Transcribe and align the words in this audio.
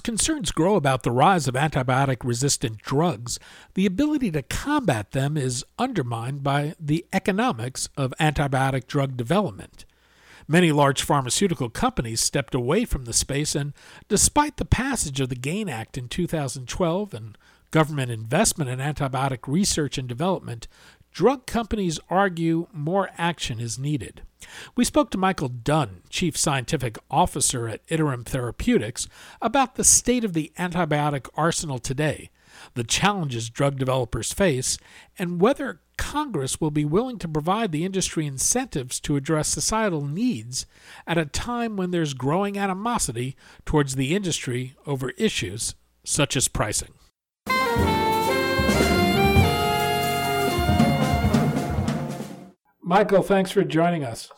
As 0.00 0.02
concerns 0.02 0.50
grow 0.50 0.76
about 0.76 1.02
the 1.02 1.10
rise 1.10 1.46
of 1.46 1.54
antibiotic 1.54 2.24
resistant 2.24 2.78
drugs, 2.78 3.38
the 3.74 3.84
ability 3.84 4.30
to 4.30 4.40
combat 4.40 5.10
them 5.10 5.36
is 5.36 5.62
undermined 5.78 6.42
by 6.42 6.74
the 6.80 7.04
economics 7.12 7.90
of 7.98 8.14
antibiotic 8.18 8.86
drug 8.86 9.18
development. 9.18 9.84
Many 10.48 10.72
large 10.72 11.02
pharmaceutical 11.02 11.68
companies 11.68 12.22
stepped 12.22 12.54
away 12.54 12.86
from 12.86 13.04
the 13.04 13.12
space, 13.12 13.54
and 13.54 13.74
despite 14.08 14.56
the 14.56 14.64
passage 14.64 15.20
of 15.20 15.28
the 15.28 15.36
GAIN 15.36 15.68
Act 15.68 15.98
in 15.98 16.08
2012 16.08 17.12
and 17.12 17.36
government 17.70 18.10
investment 18.10 18.70
in 18.70 18.78
antibiotic 18.78 19.40
research 19.46 19.98
and 19.98 20.08
development, 20.08 20.66
drug 21.12 21.46
companies 21.46 22.00
argue 22.08 22.66
more 22.72 23.10
action 23.18 23.60
is 23.60 23.78
needed. 23.78 24.22
We 24.76 24.84
spoke 24.84 25.10
to 25.10 25.18
Michael 25.18 25.48
Dunne, 25.48 26.02
Chief 26.08 26.36
Scientific 26.36 26.98
Officer 27.10 27.68
at 27.68 27.86
Iterum 27.88 28.24
Therapeutics, 28.24 29.06
about 29.42 29.74
the 29.74 29.84
state 29.84 30.24
of 30.24 30.32
the 30.32 30.52
antibiotic 30.58 31.28
arsenal 31.34 31.78
today, 31.78 32.30
the 32.74 32.84
challenges 32.84 33.50
drug 33.50 33.78
developers 33.78 34.32
face, 34.32 34.78
and 35.18 35.40
whether 35.40 35.80
Congress 35.96 36.60
will 36.60 36.70
be 36.70 36.84
willing 36.84 37.18
to 37.18 37.28
provide 37.28 37.72
the 37.72 37.84
industry 37.84 38.26
incentives 38.26 38.98
to 39.00 39.16
address 39.16 39.48
societal 39.48 40.06
needs 40.06 40.64
at 41.06 41.18
a 41.18 41.26
time 41.26 41.76
when 41.76 41.90
there's 41.90 42.14
growing 42.14 42.56
animosity 42.56 43.36
towards 43.66 43.96
the 43.96 44.14
industry 44.14 44.74
over 44.86 45.10
issues 45.10 45.74
such 46.02 46.36
as 46.36 46.48
pricing. 46.48 46.94
Michael, 52.90 53.22
thanks 53.22 53.52
for 53.52 53.62
joining 53.62 54.02
us. 54.02 54.32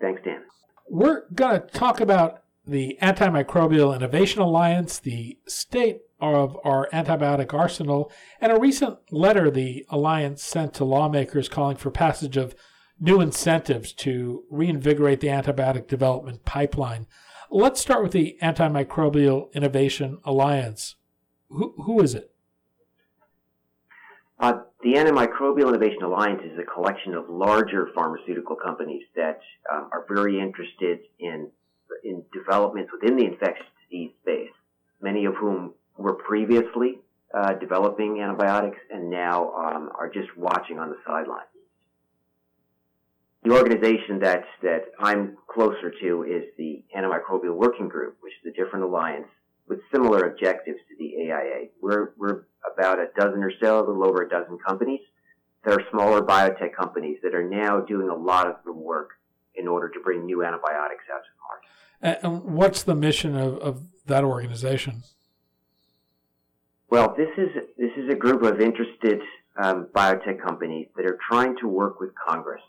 Thanks, 0.00 0.22
Dan. 0.24 0.40
We're 0.88 1.24
going 1.34 1.60
to 1.60 1.66
talk 1.66 2.00
about 2.00 2.44
the 2.66 2.96
Antimicrobial 3.02 3.94
Innovation 3.94 4.40
Alliance, 4.40 4.98
the 4.98 5.36
state 5.46 6.00
of 6.18 6.56
our 6.64 6.88
antibiotic 6.94 7.52
arsenal, 7.52 8.10
and 8.40 8.52
a 8.52 8.58
recent 8.58 8.96
letter 9.12 9.50
the 9.50 9.84
Alliance 9.90 10.42
sent 10.42 10.72
to 10.74 10.84
lawmakers 10.86 11.50
calling 11.50 11.76
for 11.76 11.90
passage 11.90 12.38
of 12.38 12.54
new 12.98 13.20
incentives 13.20 13.92
to 13.92 14.44
reinvigorate 14.48 15.20
the 15.20 15.28
antibiotic 15.28 15.86
development 15.86 16.46
pipeline. 16.46 17.06
Let's 17.50 17.82
start 17.82 18.02
with 18.02 18.12
the 18.12 18.38
Antimicrobial 18.42 19.52
Innovation 19.52 20.20
Alliance. 20.24 20.96
Who, 21.50 21.74
who 21.84 22.00
is 22.00 22.14
it? 22.14 22.32
Uh, 24.38 24.60
the 24.82 24.94
Antimicrobial 24.94 25.68
Innovation 25.68 26.02
Alliance 26.02 26.40
is 26.44 26.58
a 26.58 26.64
collection 26.64 27.14
of 27.14 27.28
larger 27.28 27.90
pharmaceutical 27.94 28.56
companies 28.56 29.02
that 29.14 29.40
um, 29.70 29.90
are 29.92 30.06
very 30.08 30.40
interested 30.40 31.00
in 31.18 31.48
in 32.02 32.22
developments 32.32 32.90
within 32.92 33.16
the 33.16 33.24
infectious 33.24 33.66
disease 33.84 34.12
space. 34.22 34.52
Many 35.02 35.26
of 35.26 35.34
whom 35.34 35.74
were 35.98 36.14
previously 36.14 37.00
uh, 37.34 37.54
developing 37.54 38.20
antibiotics 38.22 38.78
and 38.90 39.10
now 39.10 39.52
um, 39.52 39.90
are 39.98 40.08
just 40.08 40.34
watching 40.36 40.78
on 40.78 40.88
the 40.88 40.96
sidelines. 41.06 41.46
The 43.42 43.52
organization 43.52 44.20
that 44.20 44.44
that 44.62 44.84
I'm 44.98 45.36
closer 45.46 45.90
to 45.90 46.22
is 46.22 46.44
the 46.56 46.84
Antimicrobial 46.96 47.54
Working 47.54 47.88
Group, 47.88 48.16
which 48.20 48.32
is 48.42 48.54
a 48.54 48.56
different 48.56 48.84
alliance 48.86 49.28
with 49.70 49.78
similar 49.92 50.26
objectives 50.26 50.78
to 50.88 50.96
the 50.98 51.30
AIA. 51.32 51.68
We're 51.80 52.12
we're 52.18 52.42
about 52.74 52.98
a 52.98 53.06
dozen 53.18 53.42
or 53.42 53.52
so, 53.62 53.78
a 53.78 53.84
little 53.86 54.04
over 54.04 54.22
a 54.22 54.28
dozen 54.28 54.58
companies 54.58 55.00
that 55.64 55.72
are 55.72 55.82
smaller 55.90 56.20
biotech 56.20 56.74
companies 56.74 57.18
that 57.22 57.34
are 57.34 57.48
now 57.48 57.80
doing 57.80 58.08
a 58.08 58.14
lot 58.14 58.48
of 58.48 58.56
the 58.64 58.72
work 58.72 59.10
in 59.54 59.68
order 59.68 59.88
to 59.88 60.00
bring 60.00 60.26
new 60.26 60.44
antibiotics 60.44 61.04
out 61.12 61.20
to 61.22 61.30
the 62.02 62.10
market. 62.10 62.46
And 62.46 62.54
what's 62.56 62.82
the 62.82 62.94
mission 62.94 63.36
of, 63.36 63.58
of 63.58 63.82
that 64.06 64.24
organization? 64.24 65.04
Well, 66.90 67.14
this 67.16 67.30
is 67.38 67.50
this 67.78 67.92
is 67.96 68.10
a 68.10 68.16
group 68.16 68.42
of 68.42 68.60
interested 68.60 69.20
um, 69.56 69.86
biotech 69.94 70.42
companies 70.44 70.88
that 70.96 71.06
are 71.06 71.18
trying 71.30 71.56
to 71.58 71.68
work 71.68 72.00
with 72.00 72.10
Congress 72.28 72.62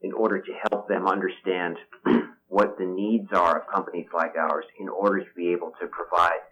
in 0.00 0.12
order 0.12 0.40
to 0.40 0.52
help 0.70 0.88
them 0.88 1.06
understand 1.06 1.76
what 2.58 2.76
the 2.76 2.84
needs 2.84 3.28
are 3.32 3.60
of 3.60 3.72
companies 3.72 4.08
like 4.12 4.34
ours 4.34 4.64
in 4.80 4.88
order 4.88 5.20
to 5.20 5.30
be 5.36 5.52
able 5.52 5.70
to 5.80 5.86
provide 5.86 6.42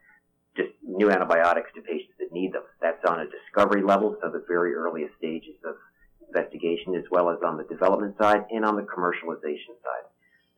just 0.56 0.70
new 0.84 1.10
antibiotics 1.10 1.68
to 1.74 1.80
patients 1.82 2.14
that 2.20 2.30
need 2.30 2.52
them. 2.52 2.62
That's 2.80 3.04
on 3.04 3.18
a 3.18 3.26
discovery 3.26 3.82
level, 3.82 4.16
so 4.22 4.30
the 4.30 4.44
very 4.46 4.72
earliest 4.74 5.16
stages 5.18 5.56
of 5.64 5.74
investigation, 6.28 6.94
as 6.94 7.02
well 7.10 7.28
as 7.28 7.38
on 7.44 7.56
the 7.56 7.64
development 7.64 8.14
side 8.22 8.46
and 8.52 8.64
on 8.64 8.76
the 8.76 8.86
commercialization 8.86 9.74
side. 9.82 10.06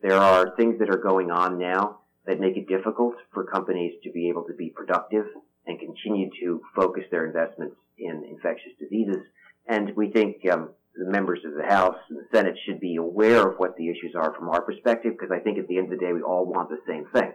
There 0.03 0.17
are 0.17 0.55
things 0.55 0.77
that 0.77 0.91
are 0.91 1.01
going 1.01 1.31
on 1.31 1.57
now 1.57 2.01
that 2.27 2.39
make 2.39 2.55
it 2.55 2.67
difficult 2.67 3.15
for 3.33 3.43
companies 3.43 3.93
to 4.03 4.11
be 4.11 4.29
able 4.29 4.43
to 4.43 4.53
be 4.53 4.69
productive 4.69 5.25
and 5.65 5.79
continue 5.79 6.29
to 6.41 6.61
focus 6.75 7.05
their 7.09 7.25
investments 7.25 7.75
in 7.97 8.23
infectious 8.29 8.73
diseases. 8.79 9.23
And 9.67 9.95
we 9.95 10.11
think 10.11 10.47
um, 10.51 10.69
the 10.99 11.09
members 11.09 11.39
of 11.45 11.55
the 11.55 11.63
House 11.63 11.97
and 12.09 12.19
the 12.19 12.27
Senate 12.31 12.55
should 12.65 12.79
be 12.79 12.97
aware 12.97 13.47
of 13.47 13.57
what 13.57 13.75
the 13.77 13.89
issues 13.89 14.13
are 14.15 14.33
from 14.33 14.49
our 14.49 14.61
perspective, 14.61 15.13
because 15.13 15.31
I 15.31 15.39
think 15.39 15.57
at 15.57 15.67
the 15.67 15.77
end 15.77 15.91
of 15.91 15.99
the 15.99 16.05
day, 16.05 16.13
we 16.13 16.21
all 16.21 16.45
want 16.45 16.69
the 16.69 16.81
same 16.87 17.05
thing 17.13 17.33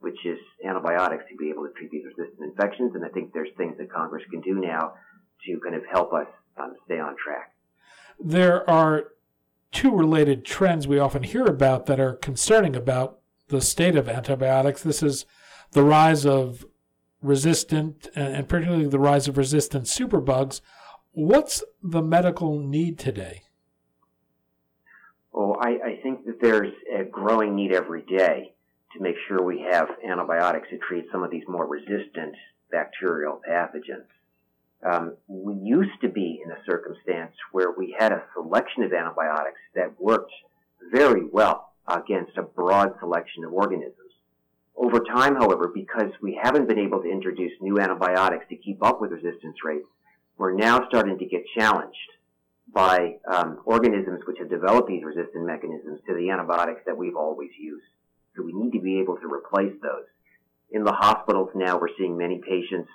which 0.00 0.24
is 0.24 0.38
antibiotics 0.64 1.24
to 1.30 1.36
be 1.36 1.50
able 1.50 1.66
to 1.66 1.72
treat 1.72 1.90
these 1.90 2.04
resistant 2.04 2.50
infections. 2.50 2.94
And 2.94 3.04
I 3.04 3.08
think 3.08 3.32
there's 3.32 3.48
things 3.56 3.76
that 3.78 3.90
Congress 3.90 4.22
can 4.30 4.40
do 4.40 4.54
now 4.54 4.92
to 5.46 5.60
kind 5.60 5.74
of 5.74 5.82
help 5.90 6.12
us 6.12 6.26
um, 6.56 6.74
stay 6.84 6.98
on 6.98 7.16
track. 7.16 7.52
There 8.20 8.68
are 8.68 9.08
two 9.72 9.90
related 9.90 10.44
trends 10.44 10.86
we 10.86 10.98
often 10.98 11.22
hear 11.22 11.44
about 11.44 11.86
that 11.86 11.98
are 11.98 12.14
concerning 12.14 12.76
about 12.76 13.18
the 13.48 13.60
state 13.60 13.96
of 13.96 14.08
antibiotics. 14.08 14.82
This 14.82 15.02
is 15.02 15.26
the 15.72 15.82
rise 15.82 16.24
of 16.24 16.64
resistant, 17.22 18.08
and 18.14 18.48
particularly 18.48 18.86
the 18.86 18.98
rise 18.98 19.28
of 19.28 19.36
resistant 19.36 19.84
superbugs. 19.86 20.60
What's 21.16 21.64
the 21.82 22.02
medical 22.02 22.58
need 22.58 22.98
today? 22.98 23.44
Well, 25.32 25.56
I, 25.58 25.70
I 25.70 26.00
think 26.02 26.26
that 26.26 26.42
there's 26.42 26.74
a 26.94 27.04
growing 27.04 27.56
need 27.56 27.72
every 27.72 28.02
day 28.02 28.52
to 28.92 29.02
make 29.02 29.14
sure 29.26 29.42
we 29.42 29.66
have 29.72 29.88
antibiotics 30.06 30.68
to 30.68 30.76
treat 30.76 31.06
some 31.10 31.22
of 31.22 31.30
these 31.30 31.44
more 31.48 31.66
resistant 31.66 32.34
bacterial 32.70 33.40
pathogens. 33.48 34.04
Um, 34.86 35.16
we 35.26 35.54
used 35.54 35.98
to 36.02 36.10
be 36.10 36.42
in 36.44 36.50
a 36.50 36.62
circumstance 36.66 37.32
where 37.50 37.70
we 37.70 37.96
had 37.98 38.12
a 38.12 38.22
selection 38.34 38.82
of 38.82 38.92
antibiotics 38.92 39.60
that 39.74 39.98
worked 39.98 40.32
very 40.92 41.24
well 41.32 41.72
against 41.88 42.36
a 42.36 42.42
broad 42.42 42.92
selection 43.00 43.42
of 43.42 43.54
organisms. 43.54 44.12
Over 44.76 45.00
time, 45.00 45.36
however, 45.36 45.72
because 45.74 46.12
we 46.20 46.38
haven't 46.42 46.68
been 46.68 46.78
able 46.78 47.00
to 47.00 47.10
introduce 47.10 47.52
new 47.62 47.78
antibiotics 47.78 48.44
to 48.50 48.56
keep 48.56 48.84
up 48.84 49.00
with 49.00 49.12
resistance 49.12 49.56
rates, 49.64 49.86
we're 50.38 50.54
now 50.54 50.86
starting 50.88 51.18
to 51.18 51.24
get 51.26 51.42
challenged 51.56 51.96
by 52.72 53.16
um, 53.32 53.60
organisms 53.64 54.20
which 54.26 54.38
have 54.38 54.50
developed 54.50 54.88
these 54.88 55.02
resistant 55.04 55.46
mechanisms 55.46 56.00
to 56.06 56.14
the 56.14 56.30
antibiotics 56.30 56.80
that 56.86 56.96
we've 56.96 57.16
always 57.16 57.50
used. 57.58 57.86
So 58.36 58.42
we 58.42 58.52
need 58.52 58.72
to 58.72 58.80
be 58.80 59.00
able 59.00 59.16
to 59.16 59.26
replace 59.26 59.72
those. 59.82 60.04
In 60.70 60.84
the 60.84 60.92
hospitals 60.92 61.50
now, 61.54 61.78
we're 61.78 61.94
seeing 61.96 62.18
many 62.18 62.40
patients 62.46 62.90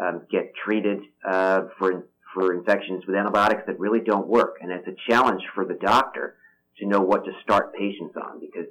um, 0.00 0.22
get 0.30 0.52
treated 0.64 1.00
uh, 1.26 1.62
for 1.78 2.06
for 2.34 2.52
infections 2.52 3.02
with 3.06 3.16
antibiotics 3.16 3.62
that 3.66 3.80
really 3.80 4.00
don't 4.00 4.26
work, 4.26 4.58
and 4.60 4.70
it's 4.70 4.86
a 4.86 5.10
challenge 5.10 5.42
for 5.54 5.64
the 5.64 5.74
doctor 5.74 6.36
to 6.78 6.86
know 6.86 7.00
what 7.00 7.24
to 7.24 7.32
start 7.42 7.74
patients 7.74 8.14
on 8.16 8.38
because 8.40 8.66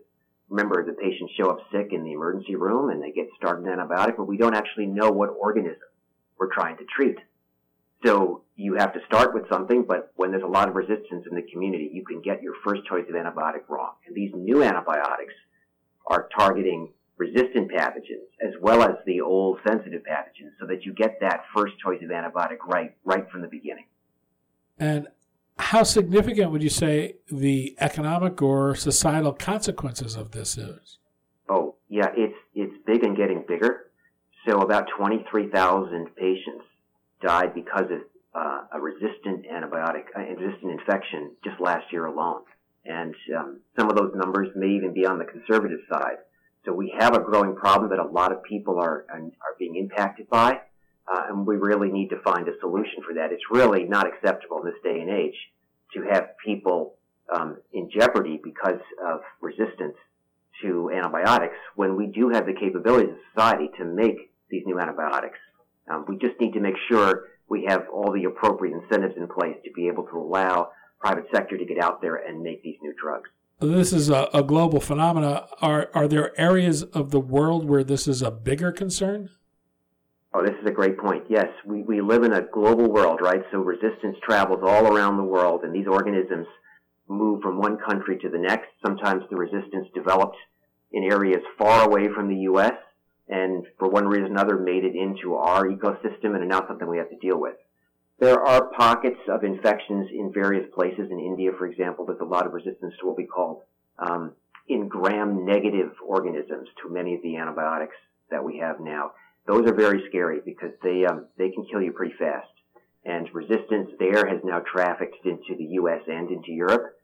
remember 0.49 0.85
the 0.85 0.93
patients 0.93 1.33
show 1.35 1.49
up 1.49 1.57
sick 1.71 1.87
in 1.91 2.03
the 2.03 2.11
emergency 2.11 2.55
room 2.55 2.91
and 2.91 3.01
they 3.01 3.11
get 3.11 3.27
started 3.35 3.65
an 3.65 3.79
antibiotic, 3.79 4.15
but 4.17 4.27
we 4.27 4.37
don't 4.37 4.55
actually 4.55 4.85
know 4.85 5.09
what 5.09 5.29
organism 5.29 5.89
we're 6.37 6.53
trying 6.53 6.77
to 6.77 6.85
treat. 6.95 7.17
So 8.05 8.43
you 8.55 8.75
have 8.75 8.93
to 8.93 8.99
start 9.07 9.33
with 9.33 9.49
something, 9.49 9.83
but 9.87 10.11
when 10.15 10.31
there's 10.31 10.43
a 10.43 10.47
lot 10.47 10.69
of 10.69 10.75
resistance 10.75 11.25
in 11.29 11.35
the 11.35 11.41
community, 11.51 11.89
you 11.91 12.05
can 12.05 12.21
get 12.21 12.43
your 12.43 12.53
first 12.63 12.85
choice 12.85 13.05
of 13.09 13.15
antibiotic 13.15 13.67
wrong. 13.67 13.93
And 14.05 14.15
these 14.15 14.31
new 14.35 14.63
antibiotics 14.63 15.33
are 16.07 16.29
targeting 16.37 16.93
resistant 17.17 17.71
pathogens 17.71 18.27
as 18.41 18.53
well 18.61 18.83
as 18.83 18.95
the 19.05 19.21
old 19.21 19.57
sensitive 19.65 20.01
pathogens 20.03 20.51
so 20.59 20.67
that 20.67 20.83
you 20.85 20.93
get 20.93 21.17
that 21.21 21.45
first 21.55 21.73
choice 21.79 22.01
of 22.03 22.09
antibiotic 22.09 22.57
right 22.67 22.93
right 23.05 23.29
from 23.31 23.41
the 23.41 23.47
beginning. 23.47 23.85
And 24.77 25.07
how 25.57 25.83
significant 25.83 26.51
would 26.51 26.61
you 26.61 26.69
say 26.69 27.15
the 27.31 27.75
economic 27.79 28.41
or 28.41 28.75
societal 28.75 29.31
consequences 29.31 30.17
of 30.17 30.31
this 30.31 30.57
is? 30.57 30.97
Oh, 31.47 31.75
yeah, 31.87 32.09
it's 32.15 32.35
it's 32.53 32.75
big 32.85 33.03
and 33.05 33.15
getting 33.15 33.45
bigger. 33.47 33.85
So 34.47 34.59
about 34.59 34.87
23,000 34.97 36.15
patients 36.15 36.65
died 37.25 37.53
because 37.55 37.89
of 37.91 38.01
uh, 38.35 38.61
a 38.73 38.79
resistant 38.79 39.45
antibiotic, 39.51 40.05
a 40.15 40.35
resistant 40.35 40.79
infection 40.79 41.31
just 41.43 41.59
last 41.59 41.85
year 41.91 42.05
alone. 42.05 42.41
And 42.85 43.15
um, 43.37 43.61
some 43.77 43.89
of 43.89 43.95
those 43.95 44.11
numbers 44.15 44.49
may 44.55 44.69
even 44.75 44.93
be 44.93 45.05
on 45.05 45.17
the 45.17 45.25
conservative 45.25 45.79
side. 45.89 46.17
So 46.65 46.73
we 46.73 46.93
have 46.99 47.15
a 47.15 47.19
growing 47.19 47.55
problem 47.55 47.89
that 47.89 47.99
a 47.99 48.07
lot 48.07 48.31
of 48.31 48.43
people 48.43 48.79
are 48.79 49.05
are 49.09 49.55
being 49.57 49.75
impacted 49.75 50.29
by, 50.29 50.59
uh, 51.11 51.21
and 51.29 51.45
we 51.45 51.55
really 51.55 51.91
need 51.91 52.09
to 52.09 52.19
find 52.21 52.47
a 52.47 52.59
solution 52.59 53.03
for 53.07 53.13
that. 53.15 53.31
It's 53.31 53.49
really 53.51 53.83
not 53.83 54.07
acceptable 54.07 54.59
in 54.59 54.65
this 54.65 54.81
day 54.83 54.99
and 54.99 55.09
age 55.09 55.37
to 55.93 56.01
have 56.11 56.29
people 56.43 56.95
um, 57.33 57.57
in 57.73 57.89
jeopardy 57.89 58.39
because 58.43 58.81
of 59.03 59.21
resistance 59.41 59.95
to 60.61 60.91
antibiotics 60.91 61.57
when 61.75 61.95
we 61.95 62.07
do 62.07 62.29
have 62.29 62.45
the 62.45 62.53
capabilities 62.53 63.09
of 63.09 63.17
society 63.33 63.69
to 63.77 63.85
make 63.85 64.31
these 64.49 64.63
new 64.65 64.79
antibiotics. 64.79 65.39
Um, 65.89 66.05
we 66.07 66.17
just 66.17 66.39
need 66.39 66.53
to 66.53 66.59
make 66.59 66.75
sure 66.89 67.25
we 67.49 67.65
have 67.67 67.83
all 67.93 68.11
the 68.11 68.23
appropriate 68.25 68.75
incentives 68.75 69.15
in 69.17 69.27
place 69.27 69.55
to 69.63 69.71
be 69.71 69.87
able 69.87 70.03
to 70.03 70.17
allow 70.17 70.69
private 70.99 71.25
sector 71.33 71.57
to 71.57 71.65
get 71.65 71.77
out 71.83 72.01
there 72.01 72.15
and 72.15 72.41
make 72.41 72.63
these 72.63 72.77
new 72.81 72.93
drugs. 72.99 73.29
This 73.59 73.93
is 73.93 74.09
a, 74.09 74.27
a 74.33 74.43
global 74.43 74.79
phenomenon. 74.79 75.47
Are 75.61 75.89
are 75.93 76.07
there 76.07 76.39
areas 76.39 76.83
of 76.83 77.11
the 77.11 77.19
world 77.19 77.69
where 77.69 77.83
this 77.83 78.07
is 78.07 78.21
a 78.21 78.31
bigger 78.31 78.71
concern? 78.71 79.29
Oh, 80.33 80.43
this 80.43 80.55
is 80.61 80.67
a 80.67 80.71
great 80.71 80.97
point. 80.97 81.25
Yes, 81.29 81.47
we, 81.65 81.81
we 81.83 82.01
live 82.01 82.23
in 82.23 82.33
a 82.33 82.41
global 82.41 82.91
world, 82.91 83.19
right? 83.21 83.41
So 83.51 83.59
resistance 83.59 84.17
travels 84.21 84.59
all 84.61 84.93
around 84.93 85.15
the 85.15 85.23
world, 85.23 85.63
and 85.63 85.73
these 85.73 85.87
organisms 85.87 86.47
move 87.07 87.41
from 87.41 87.57
one 87.57 87.77
country 87.77 88.17
to 88.17 88.29
the 88.29 88.39
next. 88.39 88.67
Sometimes 88.85 89.23
the 89.29 89.37
resistance 89.37 89.87
developed 89.93 90.35
in 90.91 91.03
areas 91.03 91.41
far 91.57 91.87
away 91.87 92.09
from 92.13 92.27
the 92.27 92.41
U.S 92.51 92.73
and 93.27 93.65
for 93.79 93.89
one 93.89 94.07
reason 94.07 94.25
or 94.25 94.31
another 94.31 94.57
made 94.57 94.83
it 94.83 94.95
into 94.95 95.35
our 95.35 95.65
ecosystem 95.65 96.35
and 96.35 96.43
are 96.43 96.45
now 96.45 96.67
something 96.67 96.87
we 96.87 96.97
have 96.97 97.09
to 97.09 97.17
deal 97.17 97.39
with. 97.39 97.55
There 98.19 98.39
are 98.39 98.69
pockets 98.69 99.19
of 99.27 99.43
infections 99.43 100.09
in 100.11 100.31
various 100.31 100.65
places. 100.73 101.11
In 101.11 101.19
India, 101.19 101.51
for 101.57 101.67
example, 101.67 102.05
there's 102.05 102.21
a 102.21 102.25
lot 102.25 102.45
of 102.45 102.53
resistance 102.53 102.93
to 102.99 103.07
what 103.07 103.17
we 103.17 103.25
call 103.25 103.65
um, 103.99 104.31
in 104.67 104.87
gram-negative 104.87 105.91
organisms 106.05 106.69
to 106.81 106.89
many 106.89 107.15
of 107.15 107.21
the 107.21 107.35
antibiotics 107.35 107.95
that 108.31 108.43
we 108.43 108.59
have 108.59 108.79
now. 108.79 109.11
Those 109.47 109.67
are 109.67 109.75
very 109.75 110.03
scary 110.07 110.39
because 110.43 110.71
they 110.81 111.05
um, 111.05 111.25
they 111.37 111.49
can 111.49 111.65
kill 111.65 111.81
you 111.81 111.91
pretty 111.91 112.15
fast. 112.17 112.47
And 113.03 113.29
resistance 113.33 113.91
there 113.99 114.25
has 114.25 114.39
now 114.43 114.59
trafficked 114.59 115.25
into 115.25 115.55
the 115.55 115.65
U.S. 115.81 116.01
and 116.07 116.31
into 116.31 116.51
Europe. 116.51 116.97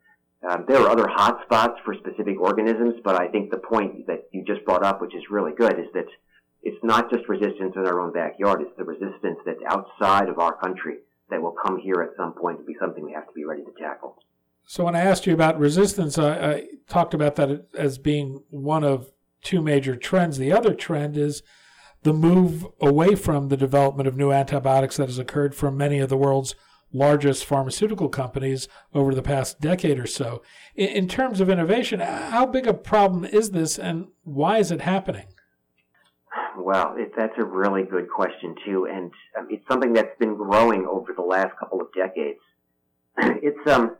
Um, 0.49 0.65
there 0.67 0.79
are 0.79 0.89
other 0.89 1.05
hotspots 1.05 1.75
for 1.85 1.93
specific 1.93 2.39
organisms, 2.39 2.95
but 3.03 3.15
I 3.15 3.27
think 3.27 3.51
the 3.51 3.57
point 3.57 4.07
that 4.07 4.27
you 4.31 4.43
just 4.43 4.65
brought 4.65 4.83
up, 4.83 4.99
which 4.99 5.15
is 5.15 5.23
really 5.29 5.51
good, 5.55 5.79
is 5.79 5.85
that 5.93 6.07
it's 6.63 6.83
not 6.83 7.11
just 7.11 7.27
resistance 7.29 7.73
in 7.75 7.85
our 7.85 7.99
own 7.99 8.11
backyard. 8.11 8.61
It's 8.61 8.75
the 8.77 8.83
resistance 8.83 9.37
that's 9.45 9.61
outside 9.67 10.29
of 10.29 10.39
our 10.39 10.55
country 10.57 10.97
that 11.29 11.41
will 11.41 11.55
come 11.63 11.79
here 11.79 12.01
at 12.01 12.09
some 12.17 12.33
point 12.33 12.57
to 12.59 12.63
be 12.63 12.75
something 12.79 13.03
we 13.03 13.13
have 13.13 13.27
to 13.27 13.33
be 13.33 13.45
ready 13.45 13.63
to 13.63 13.71
tackle. 13.79 14.17
So 14.65 14.85
when 14.85 14.95
I 14.95 15.01
asked 15.01 15.25
you 15.25 15.33
about 15.33 15.59
resistance, 15.59 16.17
I, 16.17 16.51
I 16.51 16.67
talked 16.87 17.13
about 17.13 17.35
that 17.35 17.67
as 17.75 17.97
being 17.97 18.43
one 18.49 18.83
of 18.83 19.11
two 19.43 19.61
major 19.61 19.95
trends. 19.95 20.37
The 20.37 20.51
other 20.51 20.73
trend 20.73 21.17
is 21.17 21.41
the 22.03 22.13
move 22.13 22.65
away 22.79 23.15
from 23.15 23.49
the 23.49 23.57
development 23.57 24.07
of 24.07 24.15
new 24.15 24.31
antibiotics 24.31 24.97
that 24.97 25.07
has 25.07 25.19
occurred 25.19 25.55
from 25.55 25.77
many 25.77 25.99
of 25.99 26.09
the 26.09 26.17
world's 26.17 26.55
largest 26.93 27.45
pharmaceutical 27.45 28.09
companies 28.09 28.67
over 28.93 29.13
the 29.13 29.21
past 29.21 29.59
decade 29.59 29.99
or 29.99 30.07
so. 30.07 30.41
In, 30.75 30.89
in 30.89 31.07
terms 31.07 31.39
of 31.39 31.49
innovation, 31.49 31.99
how 31.99 32.45
big 32.45 32.67
a 32.67 32.73
problem 32.73 33.25
is 33.25 33.51
this 33.51 33.77
and 33.77 34.07
why 34.23 34.57
is 34.57 34.71
it 34.71 34.81
happening? 34.81 35.27
Well, 36.57 36.95
it, 36.97 37.13
that's 37.17 37.37
a 37.37 37.45
really 37.45 37.83
good 37.83 38.09
question 38.09 38.55
too, 38.65 38.87
and 38.91 39.11
um, 39.37 39.47
it's 39.49 39.65
something 39.69 39.93
that's 39.93 40.17
been 40.19 40.35
growing 40.35 40.85
over 40.85 41.13
the 41.13 41.21
last 41.21 41.57
couple 41.59 41.81
of 41.81 41.87
decades. 41.93 42.39
it's 43.17 43.69
um, 43.69 43.97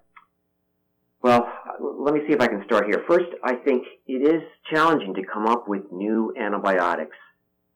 well, 1.22 1.52
let 1.80 2.14
me 2.14 2.22
see 2.28 2.34
if 2.34 2.42
I 2.42 2.48
can 2.48 2.64
start 2.66 2.86
here. 2.86 3.04
First, 3.08 3.28
I 3.44 3.56
think 3.56 3.84
it 4.08 4.28
is 4.28 4.42
challenging 4.72 5.14
to 5.16 5.22
come 5.24 5.46
up 5.46 5.68
with 5.68 5.92
new 5.92 6.34
antibiotics 6.40 7.16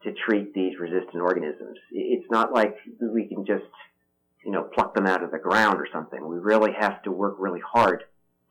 to 0.03 0.13
treat 0.13 0.53
these 0.53 0.73
resistant 0.79 1.21
organisms. 1.21 1.77
It's 1.91 2.25
not 2.31 2.53
like 2.53 2.75
we 3.01 3.27
can 3.27 3.45
just 3.45 3.63
you 4.45 4.51
know, 4.51 4.63
pluck 4.63 4.93
them 4.93 5.07
out 5.07 5.23
of 5.23 5.31
the 5.31 5.39
ground 5.39 5.79
or 5.79 5.87
something. 5.91 6.25
We 6.25 6.37
really 6.37 6.71
have 6.79 7.01
to 7.03 7.11
work 7.11 7.35
really 7.39 7.61
hard 7.61 8.03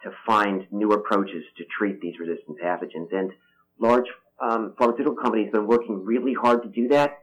to 0.03 0.11
find 0.27 0.67
new 0.71 0.93
approaches 0.93 1.45
to 1.57 1.65
treat 1.79 2.01
these 2.01 2.19
resistant 2.19 2.59
pathogens. 2.61 3.13
And 3.13 3.33
large 3.79 4.07
um, 4.41 4.75
pharmaceutical 4.77 5.15
companies 5.15 5.47
have 5.47 5.53
been 5.53 5.67
working 5.67 6.05
really 6.05 6.35
hard 6.35 6.63
to 6.65 6.69
do 6.69 6.89
that, 6.89 7.19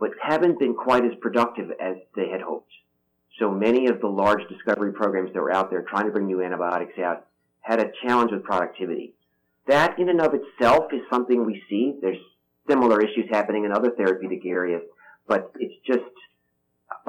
but 0.00 0.10
haven't 0.20 0.58
been 0.58 0.74
quite 0.74 1.04
as 1.04 1.12
productive 1.20 1.70
as 1.80 1.96
they 2.16 2.28
had 2.28 2.42
hoped. 2.42 2.72
So 3.38 3.50
many 3.50 3.86
of 3.86 4.00
the 4.00 4.08
large 4.08 4.42
discovery 4.48 4.92
programs 4.92 5.32
that 5.32 5.40
were 5.40 5.52
out 5.52 5.70
there 5.70 5.82
trying 5.82 6.06
to 6.06 6.10
bring 6.10 6.26
new 6.26 6.42
antibiotics 6.42 6.98
out 6.98 7.26
had 7.60 7.80
a 7.80 7.92
challenge 8.02 8.32
with 8.32 8.42
productivity. 8.42 9.14
That 9.66 9.98
in 9.98 10.08
and 10.08 10.20
of 10.20 10.34
itself 10.34 10.92
is 10.92 11.00
something 11.10 11.44
we 11.44 11.62
see. 11.68 11.94
There's 12.00 12.18
similar 12.68 13.00
issues 13.00 13.26
happening 13.30 13.64
in 13.64 13.72
other 13.72 13.90
therapeutic 13.90 14.44
areas, 14.44 14.82
but 15.26 15.52
it's 15.58 15.74
just 15.86 16.02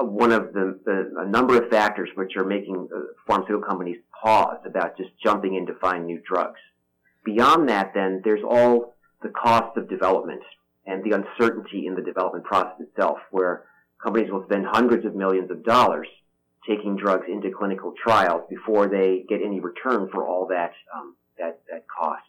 one 0.04 0.32
of 0.32 0.52
the, 0.52 0.78
the, 0.84 1.12
a 1.18 1.26
number 1.26 1.60
of 1.60 1.70
factors 1.70 2.08
which 2.14 2.36
are 2.36 2.44
making 2.44 2.88
uh, 2.94 3.00
pharmaceutical 3.26 3.66
companies 3.66 3.98
pause 4.22 4.58
about 4.64 4.96
just 4.96 5.10
jumping 5.22 5.54
in 5.56 5.66
to 5.66 5.74
find 5.74 6.06
new 6.06 6.20
drugs. 6.26 6.60
Beyond 7.24 7.68
that, 7.68 7.92
then 7.94 8.22
there's 8.24 8.42
all 8.48 8.94
the 9.22 9.28
cost 9.28 9.76
of 9.76 9.88
development 9.88 10.42
and 10.86 11.02
the 11.04 11.16
uncertainty 11.16 11.86
in 11.86 11.94
the 11.94 12.02
development 12.02 12.44
process 12.44 12.80
itself, 12.80 13.18
where 13.30 13.64
companies 14.02 14.30
will 14.30 14.44
spend 14.44 14.66
hundreds 14.66 15.04
of 15.04 15.14
millions 15.14 15.50
of 15.50 15.64
dollars 15.64 16.06
taking 16.66 16.96
drugs 16.96 17.26
into 17.28 17.50
clinical 17.50 17.92
trials 18.02 18.42
before 18.48 18.88
they 18.88 19.24
get 19.28 19.40
any 19.44 19.60
return 19.60 20.08
for 20.12 20.26
all 20.26 20.46
that 20.46 20.72
um, 20.96 21.14
that 21.38 21.60
that 21.70 21.84
cost. 21.88 22.22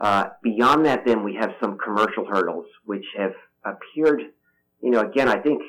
Uh, 0.00 0.28
beyond 0.42 0.86
that, 0.86 1.04
then 1.04 1.24
we 1.24 1.34
have 1.34 1.50
some 1.60 1.76
commercial 1.76 2.24
hurdles 2.24 2.66
which 2.84 3.04
have 3.16 3.34
appeared. 3.64 4.22
You 4.80 4.90
know, 4.90 5.00
again, 5.00 5.28
I 5.28 5.38
think 5.38 5.62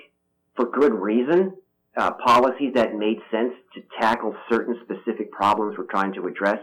for 0.60 0.70
good 0.70 0.94
reason, 0.94 1.54
uh, 1.96 2.12
policies 2.25 2.74
that 2.75 2.94
made 2.94 3.18
sense 3.32 3.54
to 3.74 3.82
tackle 4.00 4.36
certain 4.51 4.78
specific 4.84 5.32
problems 5.32 5.78
we're 5.78 5.86
trying 5.86 6.13
to 6.13 6.28
address. 6.28 6.60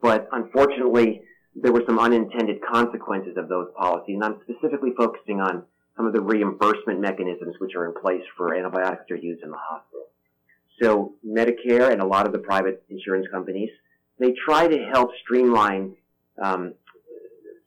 But 0.00 0.28
unfortunately, 0.30 1.22
there 1.56 1.72
were 1.72 1.82
some 1.84 1.98
unintended 1.98 2.60
consequences 2.62 3.36
of 3.36 3.48
those 3.48 3.68
policies. 3.76 4.14
And 4.14 4.24
I'm 4.24 4.40
specifically 4.48 4.92
focusing 4.96 5.40
on 5.40 5.64
some 5.96 6.06
of 6.06 6.12
the 6.12 6.20
reimbursement 6.20 7.00
mechanisms 7.00 7.56
which 7.58 7.74
are 7.74 7.86
in 7.86 8.00
place 8.00 8.22
for 8.36 8.54
antibiotics 8.54 9.02
that 9.08 9.14
are 9.14 9.18
used 9.18 9.42
in 9.42 9.50
the 9.50 9.58
hospital. 9.58 10.06
So 10.80 11.14
Medicare 11.26 11.90
and 11.90 12.00
a 12.00 12.06
lot 12.06 12.26
of 12.26 12.32
the 12.32 12.38
private 12.38 12.84
insurance 12.88 13.26
companies, 13.32 13.70
they 14.20 14.32
try 14.44 14.68
to 14.68 14.78
help 14.92 15.10
streamline 15.22 15.96
um, 16.40 16.74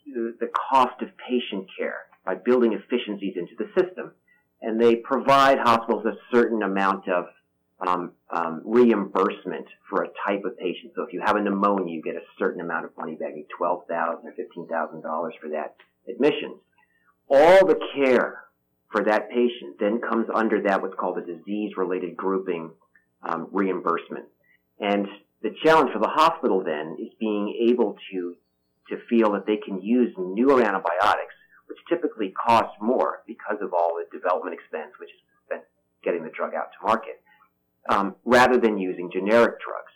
the 0.06 0.50
cost 0.72 1.02
of 1.02 1.10
patient 1.18 1.68
care 1.78 2.06
by 2.26 2.36
building 2.36 2.74
efficiencies 2.74 3.36
into 3.36 3.54
the 3.58 3.68
system 3.82 4.12
and 4.62 4.82
they 4.82 4.96
provide 4.96 5.60
hospitals 5.60 6.06
a 6.06 6.18
certain 6.32 6.64
amount 6.64 7.08
of 7.08 7.26
um, 7.86 8.12
um, 8.32 8.62
reimbursement 8.66 9.68
for 9.90 10.04
a 10.04 10.10
type 10.26 10.44
of 10.46 10.58
patient. 10.58 10.94
So 10.96 11.04
if 11.04 11.14
you 11.14 11.22
have 11.24 11.36
a 11.36 11.42
pneumonia, 11.42 11.94
you 11.94 12.02
get 12.02 12.16
a 12.16 12.26
certain 12.40 12.62
amount 12.62 12.86
of 12.86 12.92
money 12.98 13.16
back, 13.16 13.34
twelve 13.56 13.86
thousand 13.88 14.28
or 14.28 14.34
fifteen 14.36 14.68
thousand 14.68 15.02
dollars 15.02 15.36
for 15.40 15.50
that 15.50 15.76
admission. 16.10 16.56
All 17.30 17.66
the 17.68 17.80
care 17.96 18.46
for 18.92 19.04
that 19.04 19.30
patient 19.30 19.78
then 19.80 20.00
comes 20.00 20.28
under 20.34 20.62
that 20.64 20.82
what's 20.82 20.96
called 20.96 21.18
a 21.18 21.26
disease-related 21.26 22.16
grouping 22.16 22.72
um, 23.22 23.48
reimbursement. 23.52 24.26
And 24.80 25.08
the 25.44 25.54
challenge 25.64 25.92
for 25.92 26.00
the 26.00 26.08
hospital 26.08 26.64
then 26.64 26.96
is 27.00 27.14
being 27.20 27.70
able 27.70 27.98
to 28.12 28.36
to 28.90 28.98
feel 29.10 29.34
that 29.34 29.46
they 29.46 29.58
can 29.58 29.82
use 29.82 30.14
newer 30.18 30.62
antibiotics 30.62 31.27
which 31.78 32.00
typically 32.00 32.32
costs 32.32 32.76
more 32.82 33.22
because 33.28 33.58
of 33.62 33.74
all 33.74 33.96
the 33.96 34.18
development 34.18 34.54
expense, 34.54 34.92
which 35.00 35.10
is 35.10 35.62
getting 36.04 36.24
the 36.24 36.30
drug 36.30 36.54
out 36.54 36.70
to 36.72 36.86
market, 36.86 37.22
um, 37.90 38.16
rather 38.26 38.58
than 38.58 38.78
using 38.78 39.12
generic 39.12 39.56
drugs. 39.60 39.92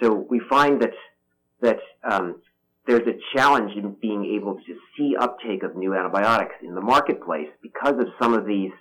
So 0.00 0.26
we 0.30 0.40
find 0.48 0.80
that 0.82 0.92
that 1.60 1.78
um, 2.10 2.40
there's 2.86 3.06
a 3.06 3.18
challenge 3.36 3.72
in 3.76 3.94
being 4.00 4.24
able 4.34 4.56
to 4.56 4.76
see 4.96 5.14
uptake 5.18 5.62
of 5.62 5.76
new 5.76 5.94
antibiotics 5.94 6.54
in 6.62 6.74
the 6.74 6.80
marketplace 6.80 7.48
because 7.62 7.94
of 8.00 8.08
some 8.20 8.34
of 8.34 8.46
these 8.46 8.72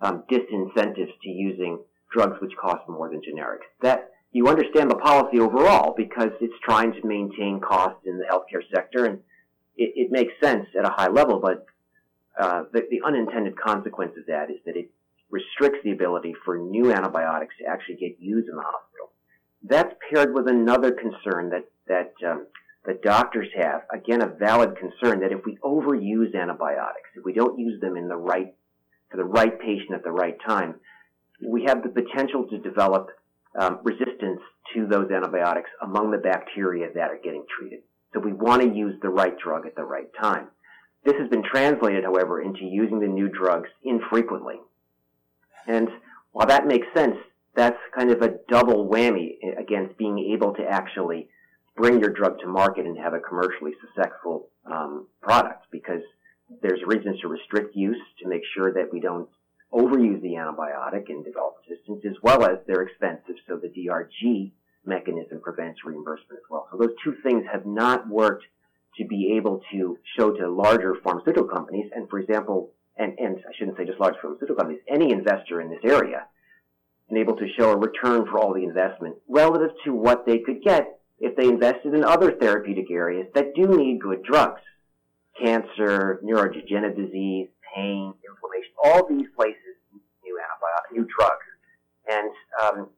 um, 0.00 0.24
disincentives 0.30 1.12
to 1.22 1.28
using 1.28 1.78
drugs 2.12 2.36
which 2.42 2.52
cost 2.60 2.86
more 2.88 3.08
than 3.08 3.20
generics. 3.20 3.64
That 3.80 4.10
you 4.32 4.48
understand 4.48 4.90
the 4.90 4.96
policy 4.96 5.40
overall 5.40 5.94
because 5.96 6.30
it's 6.40 6.54
trying 6.62 6.92
to 6.92 7.06
maintain 7.06 7.60
costs 7.60 8.00
in 8.04 8.18
the 8.18 8.24
healthcare 8.24 8.62
sector, 8.74 9.06
and 9.06 9.20
it, 9.76 9.92
it 9.96 10.10
makes 10.10 10.32
sense 10.42 10.66
at 10.78 10.84
a 10.84 10.92
high 10.92 11.08
level. 11.08 11.40
But 11.40 11.64
uh, 12.40 12.64
the, 12.72 12.82
the 12.90 13.00
unintended 13.06 13.58
consequence 13.58 14.12
of 14.18 14.26
that 14.26 14.50
is 14.50 14.58
that 14.66 14.76
it 14.76 14.90
restricts 15.30 15.80
the 15.84 15.92
ability 15.92 16.34
for 16.44 16.58
new 16.58 16.92
antibiotics 16.92 17.54
to 17.58 17.66
actually 17.66 17.96
get 17.96 18.16
used 18.20 18.48
in 18.48 18.56
the 18.56 18.62
hospital. 18.62 19.12
That's 19.62 19.94
paired 20.10 20.34
with 20.34 20.48
another 20.48 20.92
concern 20.92 21.50
that 21.50 21.64
that 21.88 22.12
um, 22.28 22.46
the 22.84 22.94
doctors 23.02 23.48
have. 23.56 23.82
Again, 23.92 24.22
a 24.22 24.26
valid 24.26 24.76
concern 24.76 25.20
that 25.20 25.32
if 25.32 25.44
we 25.44 25.58
overuse 25.64 26.34
antibiotics, 26.34 27.10
if 27.16 27.24
we 27.24 27.32
don't 27.32 27.58
use 27.58 27.80
them 27.80 27.96
in 27.96 28.08
the 28.08 28.16
right 28.16 28.54
for 29.10 29.16
the 29.16 29.24
right 29.24 29.58
patient 29.60 29.92
at 29.94 30.04
the 30.04 30.10
right 30.10 30.36
time, 30.46 30.76
we 31.44 31.64
have 31.64 31.82
the 31.82 31.88
potential 31.88 32.46
to 32.48 32.58
develop 32.58 33.08
um, 33.58 33.80
resistance 33.82 34.40
to 34.74 34.86
those 34.86 35.10
antibiotics 35.10 35.70
among 35.82 36.10
the 36.10 36.18
bacteria 36.18 36.88
that 36.94 37.10
are 37.10 37.18
getting 37.22 37.44
treated. 37.58 37.80
So 38.12 38.20
we 38.20 38.32
want 38.32 38.62
to 38.62 38.68
use 38.68 38.94
the 39.02 39.08
right 39.08 39.36
drug 39.38 39.66
at 39.66 39.74
the 39.74 39.84
right 39.84 40.08
time. 40.20 40.48
This 41.06 41.14
has 41.20 41.30
been 41.30 41.44
translated, 41.44 42.02
however, 42.02 42.42
into 42.42 42.64
using 42.64 42.98
the 42.98 43.06
new 43.06 43.28
drugs 43.28 43.68
infrequently. 43.84 44.56
And 45.68 45.88
while 46.32 46.48
that 46.48 46.66
makes 46.66 46.88
sense, 46.96 47.14
that's 47.54 47.78
kind 47.96 48.10
of 48.10 48.22
a 48.22 48.34
double 48.48 48.88
whammy 48.88 49.36
against 49.56 49.96
being 49.96 50.18
able 50.34 50.52
to 50.54 50.64
actually 50.68 51.28
bring 51.76 52.00
your 52.00 52.10
drug 52.10 52.40
to 52.40 52.48
market 52.48 52.86
and 52.86 52.98
have 52.98 53.14
a 53.14 53.20
commercially 53.20 53.70
successful 53.80 54.48
um, 54.64 55.06
product 55.22 55.66
because 55.70 56.02
there's 56.60 56.80
reasons 56.84 57.20
to 57.20 57.28
restrict 57.28 57.76
use 57.76 58.02
to 58.20 58.28
make 58.28 58.42
sure 58.54 58.72
that 58.72 58.92
we 58.92 58.98
don't 58.98 59.28
overuse 59.72 60.20
the 60.22 60.34
antibiotic 60.34 61.08
and 61.08 61.24
develop 61.24 61.54
resistance, 61.68 62.02
as 62.04 62.16
well 62.20 62.44
as 62.44 62.58
they're 62.66 62.82
expensive, 62.82 63.36
so 63.46 63.56
the 63.56 63.68
DRG 63.68 64.50
mechanism 64.84 65.40
prevents 65.40 65.84
reimbursement 65.84 66.32
as 66.32 66.50
well. 66.50 66.66
So 66.72 66.78
those 66.78 66.96
two 67.04 67.14
things 67.22 67.44
have 67.52 67.64
not 67.64 68.08
worked 68.08 68.44
to 68.98 69.04
be 69.04 69.34
able 69.36 69.62
to 69.72 69.98
show 70.16 70.30
to 70.32 70.50
larger 70.50 70.94
pharmaceutical 71.02 71.48
companies, 71.48 71.90
and 71.94 72.08
for 72.08 72.18
example, 72.18 72.70
and, 72.96 73.18
and 73.18 73.36
I 73.38 73.52
shouldn't 73.58 73.76
say 73.76 73.84
just 73.84 74.00
large 74.00 74.14
pharmaceutical 74.20 74.56
companies, 74.56 74.82
any 74.88 75.12
investor 75.12 75.60
in 75.60 75.70
this 75.70 75.84
area, 75.84 76.26
and 77.08 77.18
able 77.18 77.36
to 77.36 77.46
show 77.58 77.70
a 77.70 77.76
return 77.76 78.26
for 78.26 78.38
all 78.38 78.54
the 78.54 78.64
investment 78.64 79.16
relative 79.28 79.70
to 79.84 79.92
what 79.92 80.26
they 80.26 80.38
could 80.38 80.62
get 80.62 81.00
if 81.18 81.36
they 81.36 81.48
invested 81.48 81.94
in 81.94 82.04
other 82.04 82.32
therapeutic 82.32 82.90
areas 82.90 83.26
that 83.34 83.54
do 83.54 83.66
need 83.68 84.00
good 84.00 84.22
drugs. 84.22 84.60
Cancer, 85.40 86.20
neurodegenerative 86.24 86.96
disease, 86.96 87.48
pain, 87.74 88.14
inflammation, 88.24 88.72
all 88.82 89.06
these 89.06 89.26
places 89.36 89.76
need 89.92 90.00
new 90.24 90.38
antibiotics, 90.40 90.92
new 90.92 91.06
drugs. 91.18 91.46
And 92.08 92.30
um, 92.62 92.88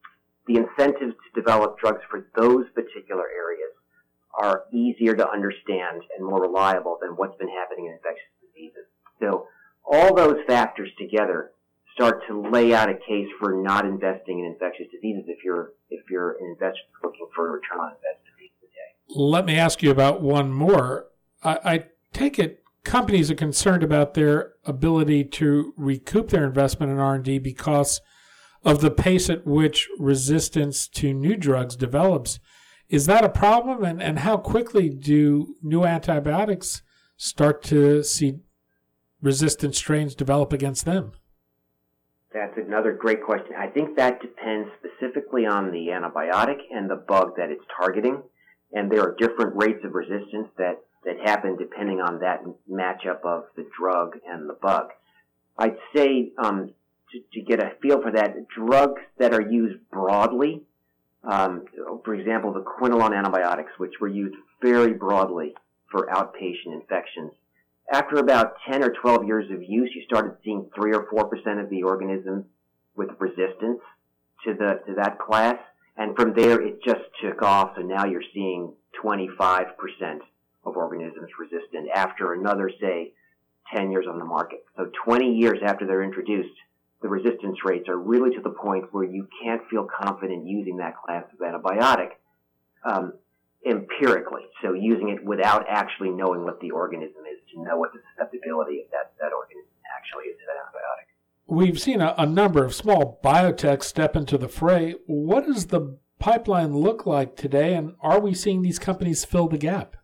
the 0.46 0.56
incentives 0.56 1.14
to 1.14 1.40
develop 1.40 1.78
drugs 1.78 2.00
for 2.08 2.26
those 2.36 2.66
particular 2.74 3.24
areas 3.28 3.74
are 4.34 4.64
easier 4.72 5.14
to 5.14 5.28
understand 5.28 6.02
and 6.16 6.26
more 6.26 6.42
reliable 6.42 6.98
than 7.00 7.10
what's 7.12 7.36
been 7.38 7.48
happening 7.48 7.86
in 7.86 7.92
infectious 7.92 8.30
diseases. 8.40 8.86
So 9.20 9.46
all 9.84 10.14
those 10.14 10.36
factors 10.46 10.90
together 10.98 11.52
start 11.94 12.22
to 12.28 12.48
lay 12.50 12.74
out 12.74 12.88
a 12.88 12.94
case 12.94 13.28
for 13.40 13.60
not 13.60 13.84
investing 13.84 14.40
in 14.40 14.46
infectious 14.46 14.86
diseases 14.92 15.24
if 15.26 15.38
you're 15.44 15.72
if 15.90 16.04
you're 16.10 16.32
an 16.32 16.56
investor 16.58 16.84
looking 17.02 17.26
for 17.34 17.48
a 17.48 17.52
return 17.52 17.80
on 17.80 17.92
investment 17.92 18.50
today. 18.60 19.18
Let 19.20 19.46
me 19.46 19.56
ask 19.56 19.82
you 19.82 19.90
about 19.90 20.20
one 20.22 20.52
more. 20.52 21.06
I, 21.42 21.58
I 21.64 21.84
take 22.12 22.38
it 22.38 22.62
companies 22.84 23.30
are 23.30 23.34
concerned 23.34 23.82
about 23.82 24.14
their 24.14 24.54
ability 24.64 25.24
to 25.24 25.74
recoup 25.76 26.30
their 26.30 26.46
investment 26.46 26.90
in 26.90 26.98
R&D 26.98 27.38
because 27.38 28.00
of 28.64 28.80
the 28.80 28.90
pace 28.90 29.28
at 29.30 29.46
which 29.46 29.88
resistance 29.98 30.88
to 30.88 31.12
new 31.12 31.36
drugs 31.36 31.76
develops. 31.76 32.38
Is 32.88 33.06
that 33.06 33.24
a 33.24 33.28
problem? 33.28 33.84
And, 33.84 34.02
and 34.02 34.20
how 34.20 34.38
quickly 34.38 34.88
do 34.88 35.56
new 35.62 35.84
antibiotics 35.84 36.82
start 37.16 37.62
to 37.64 38.02
see 38.02 38.40
resistant 39.20 39.74
strains 39.74 40.14
develop 40.14 40.52
against 40.52 40.84
them? 40.84 41.12
That's 42.32 42.56
another 42.56 42.92
great 42.92 43.22
question. 43.22 43.52
I 43.58 43.68
think 43.68 43.96
that 43.96 44.20
depends 44.20 44.68
specifically 44.78 45.46
on 45.46 45.70
the 45.70 45.88
antibiotic 45.88 46.58
and 46.70 46.88
the 46.88 46.96
bug 46.96 47.36
that 47.36 47.50
it's 47.50 47.64
targeting. 47.76 48.22
And 48.72 48.90
there 48.90 49.00
are 49.02 49.16
different 49.18 49.56
rates 49.56 49.84
of 49.84 49.94
resistance 49.94 50.48
that, 50.58 50.82
that 51.04 51.16
happen 51.24 51.56
depending 51.56 52.00
on 52.00 52.20
that 52.20 52.44
matchup 52.70 53.24
of 53.24 53.44
the 53.56 53.66
drug 53.78 54.18
and 54.26 54.48
the 54.48 54.56
bug. 54.60 54.90
I'd 55.58 55.78
say 55.96 56.32
um, 56.38 56.70
to, 57.10 57.20
to, 57.32 57.40
get 57.40 57.60
a 57.60 57.72
feel 57.82 58.00
for 58.00 58.12
that, 58.12 58.46
drugs 58.48 59.00
that 59.18 59.32
are 59.32 59.40
used 59.40 59.78
broadly, 59.90 60.62
um, 61.24 61.64
for 62.04 62.14
example, 62.14 62.52
the 62.52 62.60
quinolone 62.60 63.16
antibiotics, 63.16 63.72
which 63.78 63.94
were 64.00 64.08
used 64.08 64.36
very 64.62 64.92
broadly 64.92 65.54
for 65.90 66.06
outpatient 66.06 66.74
infections, 66.74 67.32
after 67.90 68.16
about 68.16 68.56
10 68.70 68.82
or 68.82 68.90
12 68.90 69.24
years 69.24 69.50
of 69.50 69.62
use, 69.62 69.90
you 69.94 70.02
started 70.02 70.36
seeing 70.44 70.68
3 70.74 70.94
or 70.94 71.06
4% 71.06 71.62
of 71.62 71.70
the 71.70 71.82
organisms 71.82 72.44
with 72.94 73.08
resistance 73.18 73.80
to 74.44 74.54
the, 74.54 74.80
to 74.86 74.94
that 74.96 75.18
class. 75.18 75.56
And 75.96 76.14
from 76.14 76.34
there, 76.34 76.60
it 76.60 76.82
just 76.84 77.00
took 77.22 77.42
off. 77.42 77.72
So 77.76 77.82
now 77.82 78.04
you're 78.04 78.22
seeing 78.34 78.74
25% 79.02 79.66
of 80.64 80.76
organisms 80.76 81.30
resistant 81.38 81.88
after 81.94 82.34
another, 82.34 82.70
say, 82.80 83.12
10 83.74 83.90
years 83.90 84.06
on 84.08 84.18
the 84.18 84.24
market. 84.24 84.64
So 84.76 84.90
20 85.04 85.34
years 85.34 85.58
after 85.64 85.86
they're 85.86 86.02
introduced, 86.02 86.54
the 87.02 87.08
resistance 87.08 87.58
rates 87.64 87.88
are 87.88 87.98
really 87.98 88.34
to 88.34 88.40
the 88.42 88.50
point 88.50 88.92
where 88.92 89.04
you 89.04 89.28
can't 89.42 89.62
feel 89.70 89.86
confident 89.86 90.46
using 90.46 90.78
that 90.78 90.94
class 90.96 91.24
of 91.32 91.38
antibiotic. 91.38 92.10
Um, 92.84 93.12
empirically. 93.66 94.42
So 94.62 94.72
using 94.72 95.08
it 95.08 95.24
without 95.24 95.66
actually 95.68 96.10
knowing 96.10 96.44
what 96.44 96.60
the 96.60 96.70
organism 96.70 97.22
is 97.30 97.38
to 97.52 97.62
know 97.62 97.76
what 97.76 97.92
the 97.92 98.00
susceptibility 98.10 98.80
of 98.80 98.90
that, 98.92 99.12
that 99.20 99.32
organism 99.32 99.72
actually 99.96 100.24
is 100.24 100.36
to 100.38 100.44
that 100.46 100.56
antibiotic. 100.62 101.06
We've 101.46 101.80
seen 101.80 102.00
a, 102.00 102.14
a 102.18 102.26
number 102.26 102.64
of 102.64 102.74
small 102.74 103.20
biotechs 103.24 103.84
step 103.84 104.14
into 104.14 104.38
the 104.38 104.48
fray. 104.48 104.94
What 105.06 105.46
does 105.46 105.66
the 105.66 105.98
pipeline 106.18 106.76
look 106.76 107.06
like 107.06 107.36
today, 107.36 107.74
and 107.74 107.94
are 108.00 108.20
we 108.20 108.34
seeing 108.34 108.62
these 108.62 108.78
companies 108.78 109.24
fill 109.24 109.48
the 109.48 109.58
gap? 109.58 109.96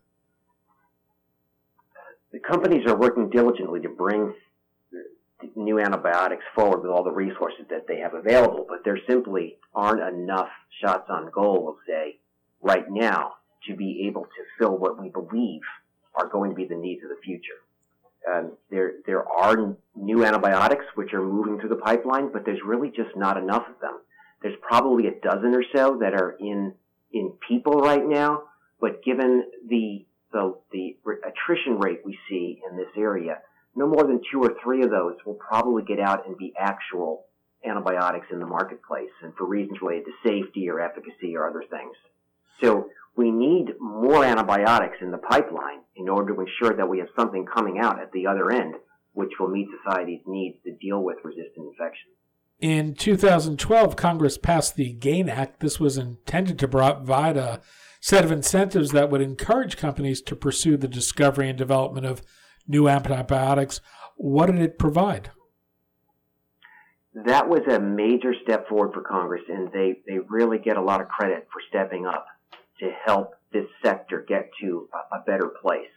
The 2.32 2.40
companies 2.40 2.86
are 2.86 2.96
working 2.96 3.30
diligently 3.30 3.80
to 3.80 3.88
bring 3.88 4.34
new 5.54 5.80
antibiotics 5.80 6.44
forward 6.54 6.82
with 6.82 6.90
all 6.90 7.04
the 7.04 7.10
resources 7.10 7.66
that 7.70 7.86
they 7.86 7.98
have 7.98 8.14
available, 8.14 8.66
but 8.68 8.84
there 8.84 8.98
simply 9.08 9.56
aren't 9.74 10.00
enough 10.00 10.48
shots 10.80 11.08
on 11.10 11.30
goal, 11.30 11.64
we'll 11.64 11.78
say, 11.86 12.18
right 12.62 12.84
now 12.88 13.34
to 13.68 13.74
be 13.74 14.06
able 14.06 14.22
to 14.22 14.44
fill 14.58 14.76
what 14.76 15.00
we 15.00 15.08
believe 15.08 15.62
are 16.14 16.28
going 16.28 16.50
to 16.50 16.56
be 16.56 16.64
the 16.64 16.76
needs 16.76 17.02
of 17.02 17.08
the 17.08 17.20
future. 17.24 17.60
Um, 18.30 18.52
there, 18.70 18.94
there 19.06 19.28
are 19.28 19.76
new 19.94 20.24
antibiotics 20.24 20.84
which 20.94 21.12
are 21.12 21.22
moving 21.22 21.58
through 21.58 21.68
the 21.68 21.76
pipeline, 21.76 22.32
but 22.32 22.44
there's 22.44 22.60
really 22.64 22.88
just 22.88 23.16
not 23.16 23.36
enough 23.36 23.64
of 23.68 23.80
them. 23.80 23.98
There's 24.40 24.56
probably 24.62 25.08
a 25.08 25.20
dozen 25.20 25.54
or 25.54 25.64
so 25.74 25.98
that 26.00 26.14
are 26.14 26.36
in 26.38 26.74
in 27.12 27.32
people 27.48 27.80
right 27.80 28.04
now, 28.04 28.42
but 28.80 29.02
given 29.04 29.44
the 29.68 30.04
the, 30.32 30.54
the 30.72 30.96
attrition 31.26 31.78
rate 31.78 32.00
we 32.04 32.18
see 32.28 32.60
in 32.68 32.76
this 32.76 32.88
area, 32.96 33.38
no 33.76 33.86
more 33.86 34.04
than 34.04 34.20
two 34.30 34.42
or 34.42 34.54
three 34.62 34.82
of 34.82 34.90
those 34.90 35.16
will 35.26 35.34
probably 35.34 35.82
get 35.82 36.00
out 36.00 36.26
and 36.26 36.36
be 36.36 36.52
actual 36.58 37.26
antibiotics 37.64 38.26
in 38.30 38.40
the 38.40 38.46
marketplace, 38.46 39.10
and 39.22 39.34
for 39.36 39.46
reasons 39.46 39.78
related 39.80 40.04
to 40.04 40.12
safety 40.28 40.68
or 40.68 40.80
efficacy 40.80 41.34
or 41.36 41.48
other 41.48 41.64
things. 41.70 41.96
So 42.62 42.88
we 43.16 43.30
need 43.30 43.74
more 43.80 44.24
antibiotics 44.24 44.98
in 45.00 45.10
the 45.10 45.18
pipeline 45.18 45.80
in 45.96 46.08
order 46.08 46.34
to 46.34 46.40
ensure 46.40 46.76
that 46.76 46.88
we 46.88 46.98
have 46.98 47.08
something 47.16 47.46
coming 47.46 47.78
out 47.78 48.00
at 48.00 48.12
the 48.12 48.26
other 48.26 48.50
end, 48.50 48.74
which 49.12 49.32
will 49.38 49.48
meet 49.48 49.68
society's 49.82 50.20
needs 50.26 50.56
to 50.64 50.72
deal 50.72 51.02
with 51.02 51.16
resistant 51.24 51.68
infections. 51.68 52.14
In 52.60 52.94
2012, 52.94 53.96
Congress 53.96 54.38
passed 54.38 54.76
the 54.76 54.92
GAIN 54.92 55.28
Act. 55.28 55.60
This 55.60 55.80
was 55.80 55.98
intended 55.98 56.58
to 56.60 56.68
provide 56.68 57.36
a 57.36 57.60
set 58.00 58.24
of 58.24 58.30
incentives 58.30 58.90
that 58.92 59.10
would 59.10 59.20
encourage 59.20 59.76
companies 59.76 60.20
to 60.22 60.36
pursue 60.36 60.76
the 60.76 60.88
discovery 60.88 61.48
and 61.48 61.58
development 61.58 62.06
of 62.06 62.22
new 62.66 62.88
antibiotics. 62.88 63.80
What 64.16 64.46
did 64.46 64.60
it 64.60 64.78
provide? 64.78 65.30
That 67.14 67.48
was 67.48 67.62
a 67.70 67.78
major 67.78 68.34
step 68.42 68.68
forward 68.68 68.92
for 68.92 69.02
Congress, 69.02 69.42
and 69.48 69.70
they, 69.72 70.00
they 70.06 70.18
really 70.18 70.58
get 70.58 70.76
a 70.76 70.82
lot 70.82 71.00
of 71.00 71.08
credit 71.08 71.46
for 71.52 71.60
stepping 71.68 72.06
up 72.06 72.26
to 72.80 72.90
help 73.04 73.34
this 73.52 73.66
sector 73.84 74.24
get 74.28 74.50
to 74.60 74.88
a, 74.92 75.16
a 75.16 75.20
better 75.24 75.52
place. 75.62 75.90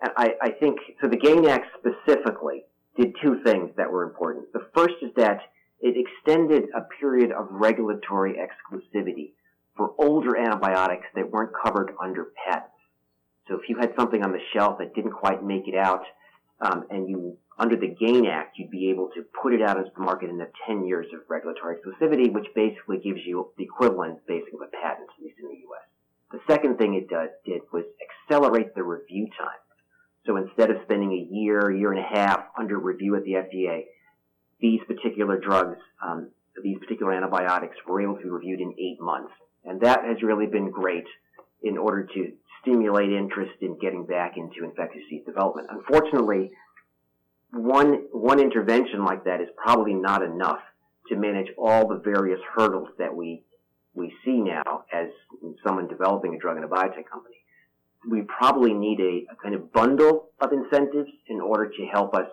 And 0.00 0.12
I, 0.16 0.34
I 0.40 0.50
think, 0.50 0.78
so 1.00 1.08
the 1.08 1.18
GAIN 1.18 1.46
Act 1.46 1.66
specifically 1.78 2.64
did 2.96 3.14
two 3.22 3.42
things 3.44 3.70
that 3.76 3.90
were 3.90 4.02
important. 4.02 4.52
The 4.52 4.66
first 4.74 4.94
is 5.02 5.10
that 5.16 5.40
it 5.80 5.96
extended 5.96 6.64
a 6.74 6.82
period 7.00 7.32
of 7.32 7.48
regulatory 7.50 8.34
exclusivity 8.34 9.32
for 9.76 9.94
older 9.98 10.36
antibiotics 10.36 11.06
that 11.14 11.30
weren't 11.30 11.52
covered 11.64 11.92
under 12.02 12.32
patents. 12.46 12.71
So 13.48 13.54
if 13.54 13.68
you 13.68 13.76
had 13.78 13.92
something 13.98 14.22
on 14.22 14.32
the 14.32 14.40
shelf 14.54 14.78
that 14.78 14.94
didn't 14.94 15.12
quite 15.12 15.44
make 15.44 15.66
it 15.66 15.76
out, 15.76 16.02
um, 16.60 16.84
and 16.90 17.08
you 17.08 17.38
under 17.58 17.76
the 17.76 17.88
GAIN 17.88 18.26
Act, 18.26 18.58
you'd 18.58 18.70
be 18.70 18.90
able 18.90 19.10
to 19.14 19.22
put 19.42 19.52
it 19.52 19.60
out 19.62 19.76
into 19.76 19.90
the 19.94 20.02
market 20.02 20.30
in 20.30 20.38
the 20.38 20.48
10 20.66 20.86
years 20.86 21.06
of 21.12 21.20
regulatory 21.28 21.76
exclusivity, 21.76 22.32
which 22.32 22.46
basically 22.54 22.98
gives 22.98 23.20
you 23.26 23.50
the 23.58 23.64
equivalent, 23.64 24.18
basically, 24.26 24.54
of 24.54 24.68
a 24.68 24.76
patent, 24.82 25.08
at 25.16 25.22
least 25.22 25.36
in 25.40 25.48
the 25.48 25.60
U.S. 25.68 25.86
The 26.32 26.40
second 26.52 26.78
thing 26.78 26.94
it 26.94 27.08
does, 27.10 27.28
did 27.44 27.60
was 27.72 27.84
accelerate 28.00 28.74
the 28.74 28.82
review 28.82 29.28
time. 29.38 29.60
So 30.24 30.36
instead 30.36 30.70
of 30.70 30.78
spending 30.84 31.12
a 31.12 31.34
year, 31.34 31.70
year 31.70 31.92
and 31.92 32.00
a 32.00 32.08
half 32.08 32.44
under 32.58 32.78
review 32.78 33.16
at 33.16 33.24
the 33.24 33.32
FDA, 33.32 33.84
these 34.60 34.80
particular 34.86 35.38
drugs, 35.38 35.78
um, 36.02 36.30
these 36.62 36.78
particular 36.78 37.12
antibiotics 37.12 37.76
were 37.86 38.00
able 38.00 38.16
to 38.16 38.22
be 38.22 38.30
reviewed 38.30 38.60
in 38.60 38.74
eight 38.78 39.00
months. 39.00 39.32
And 39.64 39.80
that 39.82 40.04
has 40.04 40.22
really 40.22 40.46
been 40.46 40.70
great 40.70 41.06
in 41.62 41.76
order 41.76 42.08
to 42.14 42.32
stimulate 42.62 43.12
interest 43.12 43.52
in 43.60 43.78
getting 43.78 44.06
back 44.06 44.36
into 44.36 44.64
infectious 44.64 45.02
disease 45.02 45.24
development. 45.26 45.68
Unfortunately, 45.70 46.50
one, 47.52 48.04
one 48.12 48.40
intervention 48.40 49.04
like 49.04 49.24
that 49.24 49.40
is 49.40 49.48
probably 49.56 49.94
not 49.94 50.22
enough 50.22 50.60
to 51.08 51.16
manage 51.16 51.48
all 51.58 51.86
the 51.88 52.00
various 52.02 52.40
hurdles 52.56 52.88
that 52.98 53.14
we, 53.14 53.42
we 53.94 54.12
see 54.24 54.40
now 54.40 54.84
as 54.92 55.08
someone 55.66 55.88
developing 55.88 56.34
a 56.34 56.38
drug 56.38 56.56
in 56.56 56.64
a 56.64 56.68
biotech 56.68 57.06
company. 57.10 57.36
We 58.08 58.22
probably 58.22 58.72
need 58.72 59.00
a, 59.00 59.32
a 59.32 59.36
kind 59.42 59.54
of 59.54 59.72
bundle 59.72 60.30
of 60.40 60.52
incentives 60.52 61.10
in 61.28 61.40
order 61.40 61.68
to 61.68 61.86
help 61.86 62.14
us 62.14 62.28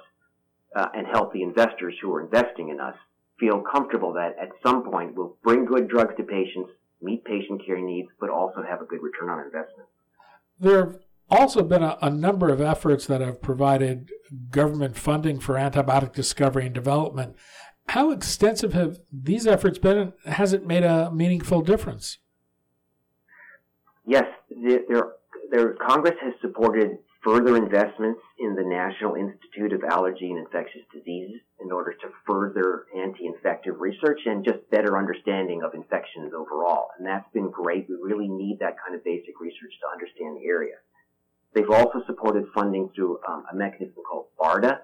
uh, 0.75 0.87
and 0.93 1.05
help 1.07 1.33
the 1.33 1.43
investors 1.43 1.95
who 2.01 2.13
are 2.13 2.21
investing 2.21 2.69
in 2.69 2.79
us 2.79 2.95
feel 3.39 3.61
comfortable 3.61 4.13
that 4.13 4.35
at 4.41 4.49
some 4.65 4.83
point 4.83 5.15
we'll 5.15 5.35
bring 5.43 5.65
good 5.65 5.87
drugs 5.87 6.13
to 6.17 6.23
patients, 6.23 6.71
meet 7.01 7.23
patient 7.23 7.65
care 7.65 7.79
needs, 7.79 8.09
but 8.19 8.29
also 8.29 8.63
have 8.67 8.81
a 8.81 8.85
good 8.85 9.01
return 9.01 9.29
on 9.29 9.39
investment. 9.39 9.87
There 10.59 10.85
have 10.85 10.97
also 11.29 11.63
been 11.63 11.83
a, 11.83 11.97
a 12.01 12.09
number 12.09 12.49
of 12.49 12.61
efforts 12.61 13.05
that 13.07 13.21
have 13.21 13.41
provided 13.41 14.09
government 14.51 14.97
funding 14.97 15.39
for 15.39 15.55
antibiotic 15.55 16.13
discovery 16.13 16.65
and 16.65 16.75
development. 16.75 17.35
How 17.89 18.11
extensive 18.11 18.73
have 18.73 18.99
these 19.11 19.47
efforts 19.47 19.79
been? 19.79 20.13
Has 20.25 20.53
it 20.53 20.65
made 20.65 20.83
a 20.83 21.11
meaningful 21.11 21.61
difference? 21.61 22.19
Yes, 24.05 24.25
there, 24.49 25.13
there, 25.51 25.75
Congress 25.87 26.15
has 26.21 26.33
supported 26.41 26.97
further 27.23 27.57
investments 27.57 28.21
in 28.39 28.55
the 28.55 28.63
National 28.63 29.15
Institute 29.15 29.73
of 29.73 29.83
Allergy 29.83 30.31
and 30.31 30.39
Infectious 30.39 30.81
Diseases 30.93 31.41
in 31.59 31.71
order 31.71 31.91
to 31.91 32.07
further 32.25 32.85
anti-infective 32.95 33.79
research 33.79 34.21
and 34.25 34.45
just 34.45 34.69
better 34.71 34.97
understanding 34.97 35.61
of 35.63 35.73
infections 35.73 36.33
overall. 36.33 36.89
And 36.97 37.05
that's 37.05 37.29
been 37.33 37.49
great. 37.51 37.87
We 37.89 37.95
really 38.01 38.29
need 38.29 38.59
that 38.59 38.75
kind 38.83 38.95
of 38.95 39.03
basic 39.03 39.39
research 39.39 39.73
to 39.81 39.91
understand 39.91 40.37
the 40.37 40.47
area. 40.47 40.75
They've 41.53 41.69
also 41.69 42.03
supported 42.05 42.45
funding 42.53 42.89
through 42.95 43.19
um, 43.27 43.43
a 43.51 43.55
mechanism 43.55 44.03
called 44.09 44.27
BARDA, 44.39 44.79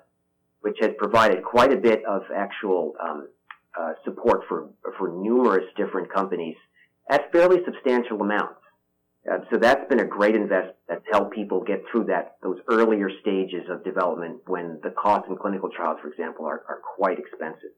which 0.62 0.78
has 0.82 0.92
provided 0.98 1.44
quite 1.44 1.72
a 1.72 1.78
bit 1.78 2.04
of 2.06 2.24
actual 2.36 2.96
um, 3.00 3.28
uh, 3.80 3.94
support 4.04 4.42
for 4.50 4.70
for 4.98 5.10
numerous 5.10 5.66
different 5.78 6.12
companies 6.12 6.56
at 7.10 7.32
fairly 7.32 7.58
substantial 7.66 8.22
amounts. 8.22 8.60
Uh, 9.30 9.40
so 9.52 9.58
that's 9.58 9.88
been 9.90 10.00
a 10.00 10.06
great 10.06 10.36
investment 10.36 10.76
that's 10.88 11.06
helped 11.12 11.34
people 11.34 11.64
get 11.64 11.84
through 11.92 12.04
that 12.04 12.36
those 12.44 12.60
earlier 12.70 13.10
stages 13.22 13.64
of 13.70 13.84
development 13.84 14.38
when 14.46 14.80
the 14.84 14.92
costs 14.92 15.28
in 15.30 15.36
clinical 15.36 15.70
trials, 15.70 15.98
for 16.02 16.10
example, 16.10 16.46
are, 16.46 16.64
are 16.70 16.80
quite 16.96 17.18
expensive. 17.18 17.72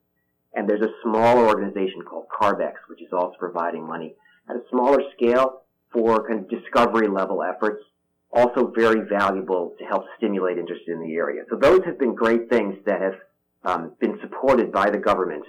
And 0.53 0.67
there's 0.67 0.81
a 0.81 0.93
smaller 1.03 1.47
organization 1.47 2.01
called 2.01 2.25
CARB-X, 2.29 2.79
which 2.89 3.01
is 3.01 3.13
also 3.13 3.35
providing 3.39 3.87
money 3.87 4.15
at 4.49 4.55
a 4.55 4.61
smaller 4.69 4.99
scale 5.15 5.61
for 5.93 6.27
kind 6.27 6.39
of 6.41 6.49
discovery 6.49 7.07
level 7.07 7.43
efforts, 7.43 7.83
also 8.31 8.71
very 8.75 9.07
valuable 9.07 9.75
to 9.79 9.85
help 9.85 10.03
stimulate 10.17 10.57
interest 10.57 10.83
in 10.87 10.99
the 10.99 11.15
area. 11.15 11.43
So 11.49 11.55
those 11.55 11.81
have 11.85 11.97
been 11.97 12.13
great 12.13 12.49
things 12.49 12.75
that 12.85 13.01
have 13.01 13.15
um, 13.63 13.93
been 13.99 14.19
supported 14.21 14.71
by 14.71 14.89
the 14.89 14.97
government. 14.97 15.45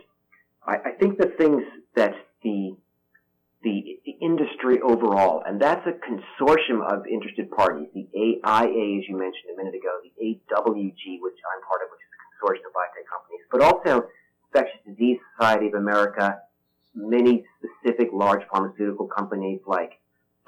I, 0.67 0.77
I 0.85 0.91
think 0.99 1.19
the 1.19 1.33
things 1.39 1.63
that 1.97 2.15
the 2.43 2.77
the 3.63 3.99
industry 4.23 4.81
overall, 4.81 5.43
and 5.47 5.61
that's 5.61 5.85
a 5.87 5.93
consortium 6.07 6.81
of 6.87 7.07
interested 7.07 7.51
parties. 7.51 7.89
The 7.93 8.07
AIA, 8.15 8.99
as 8.99 9.05
you 9.09 9.19
mentioned 9.19 9.51
a 9.53 9.57
minute 9.57 9.75
ago, 9.75 9.99
the 10.03 10.15
AWG, 10.23 11.19
which 11.21 11.39
I'm 11.43 11.63
part 11.67 11.83
of, 11.83 11.91
which 11.91 12.03
is 12.03 12.13
a 12.15 12.21
consortium 12.23 12.67
of 12.67 12.73
biotech 12.73 13.07
companies, 13.11 13.45
but 13.51 13.61
also 13.63 14.09
Infectious 14.55 14.81
Disease 14.87 15.19
Society 15.37 15.69
of 15.69 15.75
America, 15.75 16.39
many 16.95 17.45
specific 17.59 18.09
large 18.13 18.43
pharmaceutical 18.51 19.07
companies 19.07 19.61
like 19.67 19.93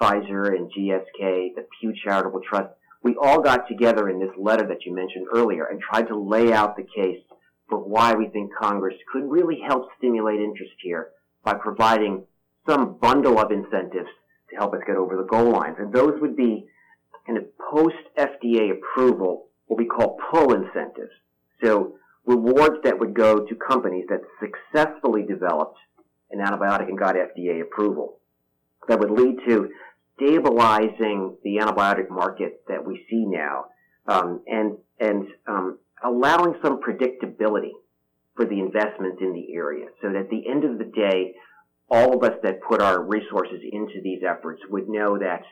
Pfizer 0.01 0.49
and 0.49 0.70
GSK, 0.73 1.55
the 1.55 1.66
Pew 1.81 1.92
Charitable 2.05 2.40
Trust. 2.49 2.73
We 3.03 3.16
all 3.20 3.40
got 3.40 3.66
together 3.68 4.09
in 4.09 4.20
this 4.20 4.31
letter 4.38 4.66
that 4.68 4.85
you 4.85 4.94
mentioned 4.94 5.27
earlier 5.35 5.64
and 5.64 5.81
tried 5.81 6.09
to 6.09 6.18
lay 6.18 6.53
out 6.53 6.77
the 6.77 6.85
case 6.85 7.23
for 7.68 7.79
why 7.79 8.14
we 8.14 8.29
think 8.29 8.51
Congress 8.55 8.94
could 9.12 9.31
really 9.31 9.61
help 9.66 9.88
stimulate 9.99 10.40
interest 10.40 10.73
here 10.83 11.11
by 11.42 11.55
providing 11.55 12.25
some 12.71 12.99
bundle 13.01 13.39
of 13.39 13.51
incentives 13.51 14.09
to 14.51 14.57
help 14.57 14.75
us 14.75 14.81
get 14.87 14.97
over 14.97 15.17
the 15.17 15.25
goal 15.25 15.53
lines. 15.53 15.77
And 15.79 15.93
those 15.93 16.15
would 16.21 16.37
be 16.37 16.67
kind 17.27 17.39
of 17.39 17.45
post 17.59 17.97
FDA 18.17 18.71
approval, 18.73 19.47
what 19.67 19.79
we 19.79 19.87
call 19.87 20.19
pull 20.31 20.55
incentives. 20.55 21.13
So 21.63 21.95
rewards 22.25 22.77
that 22.85 22.99
would 22.99 23.15
go 23.15 23.45
to 23.45 23.55
companies 23.55 24.07
that 24.09 24.21
successfully 24.41 25.23
developed 25.23 25.79
an 26.31 26.39
antibiotic 26.39 26.89
and 26.89 26.99
got 26.99 27.17
FDA 27.17 27.61
approval. 27.61 28.19
That 28.89 28.99
would 29.01 29.11
lead 29.11 29.37
to 29.49 29.69
stabilizing 30.17 31.37
the 31.43 31.59
antibiotic 31.59 32.11
market 32.11 32.63
that 32.69 32.85
we 32.85 33.05
see 33.11 33.25
now, 33.27 33.67
um, 34.07 34.43
and 34.47 34.79
and 34.99 35.27
um, 35.47 35.79
allowing 36.05 36.55
some 36.63 36.81
predictability 36.81 37.71
for 38.37 38.45
the 38.45 38.59
investment 38.59 39.21
in 39.21 39.33
the 39.33 39.55
area, 39.55 39.87
so 40.01 40.09
that 40.09 40.17
at 40.17 40.31
the 40.31 40.49
end 40.49 40.65
of 40.65 40.79
the 40.79 40.85
day, 40.85 41.35
all 41.90 42.16
of 42.16 42.22
us 42.22 42.38
that 42.42 42.62
put 42.62 42.81
our 42.81 43.03
resources 43.03 43.61
into 43.72 44.00
these 44.03 44.22
efforts 44.22 44.62
would 44.70 44.88
know 44.88 45.18
that 45.18 45.42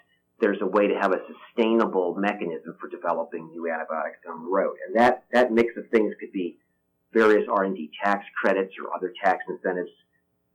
there's 0.41 0.61
a 0.63 0.67
way 0.67 0.87
to 0.87 0.95
have 0.95 1.13
a 1.13 1.21
sustainable 1.27 2.15
mechanism 2.17 2.77
for 2.81 2.89
developing 2.89 3.51
new 3.51 3.71
antibiotics 3.71 4.19
down 4.25 4.45
the 4.45 4.51
road. 4.51 4.77
And 4.87 4.97
that, 4.97 5.25
that 5.33 5.53
mix 5.53 5.77
of 5.77 5.91
things 5.91 6.15
could 6.21 6.31
be 6.33 6.59
various 7.13 7.49
R&D 7.51 7.91
tax 8.03 8.25
credits 8.41 8.75
or 8.81 8.95
other 8.95 9.13
tax 9.23 9.43
incentives, 9.49 9.91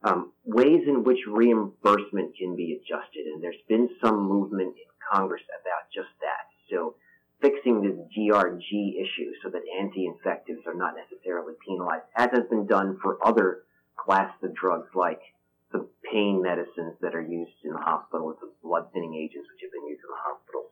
um, 0.03 0.31
ways 0.45 0.83
in 0.87 1.03
which 1.03 1.19
reimbursement 1.27 2.37
can 2.37 2.55
be 2.55 2.79
adjusted. 2.79 3.25
And 3.27 3.43
there's 3.43 3.55
been 3.67 3.89
some 4.01 4.23
movement 4.23 4.75
in 4.77 4.89
Congress 5.11 5.41
about 5.61 5.91
just 5.93 6.15
that. 6.21 6.47
So 6.69 6.95
fixing 7.41 7.81
this 7.81 7.99
DRG 8.17 8.93
issue 8.95 9.33
so 9.43 9.49
that 9.49 9.61
anti-infectives 9.77 10.61
are 10.65 10.75
not 10.75 10.93
necessarily 10.95 11.55
penalized, 11.67 12.05
as 12.15 12.29
has 12.31 12.47
been 12.49 12.65
done 12.65 12.97
for 13.01 13.17
other 13.25 13.63
classes 13.97 14.41
of 14.43 14.55
drugs 14.55 14.87
like 14.95 15.19
pain 16.13 16.41
medicines 16.41 16.93
that 17.01 17.15
are 17.15 17.21
used 17.21 17.51
in 17.63 17.73
the 17.73 17.79
hospital, 17.79 18.37
the 18.39 18.49
blood 18.63 18.85
thinning 18.93 19.15
agents 19.15 19.49
which 19.51 19.61
have 19.63 19.71
been 19.71 19.87
used 19.89 20.01
in 20.05 20.09
the 20.09 20.21
hospital. 20.21 20.63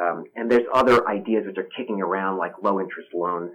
Um, 0.00 0.24
and 0.36 0.50
there's 0.50 0.66
other 0.72 1.08
ideas 1.08 1.44
which 1.46 1.58
are 1.58 1.68
kicking 1.76 2.00
around 2.00 2.38
like 2.38 2.52
low 2.62 2.80
interest 2.80 3.08
loans. 3.12 3.52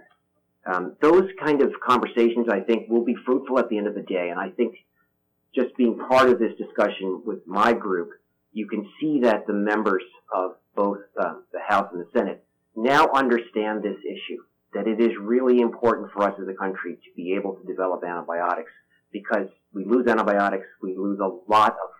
Um, 0.66 0.96
those 1.00 1.28
kind 1.42 1.62
of 1.62 1.72
conversations, 1.84 2.46
I 2.50 2.60
think, 2.60 2.88
will 2.88 3.04
be 3.04 3.16
fruitful 3.24 3.58
at 3.58 3.68
the 3.68 3.78
end 3.78 3.86
of 3.86 3.94
the 3.94 4.02
day. 4.02 4.28
And 4.28 4.38
I 4.38 4.50
think 4.50 4.74
just 5.54 5.76
being 5.76 5.98
part 5.98 6.28
of 6.28 6.38
this 6.38 6.52
discussion 6.58 7.22
with 7.24 7.46
my 7.46 7.72
group, 7.72 8.10
you 8.52 8.66
can 8.68 8.86
see 9.00 9.20
that 9.22 9.46
the 9.46 9.52
members 9.52 10.04
of 10.32 10.56
both 10.74 10.98
uh, 11.18 11.34
the 11.52 11.60
House 11.60 11.88
and 11.92 12.00
the 12.00 12.08
Senate 12.12 12.44
now 12.76 13.08
understand 13.14 13.82
this 13.82 13.98
issue, 14.04 14.42
that 14.74 14.86
it 14.86 15.00
is 15.00 15.12
really 15.20 15.60
important 15.60 16.10
for 16.12 16.22
us 16.22 16.34
as 16.40 16.48
a 16.48 16.54
country 16.54 16.94
to 16.94 17.10
be 17.16 17.34
able 17.34 17.54
to 17.54 17.66
develop 17.66 18.02
antibiotics 18.04 18.72
because 19.12 19.48
we 19.72 19.84
lose 19.84 20.06
antibiotics, 20.06 20.66
we 20.82 20.96
lose 20.96 21.18
a 21.20 21.50
lot 21.50 21.72
of 21.72 21.90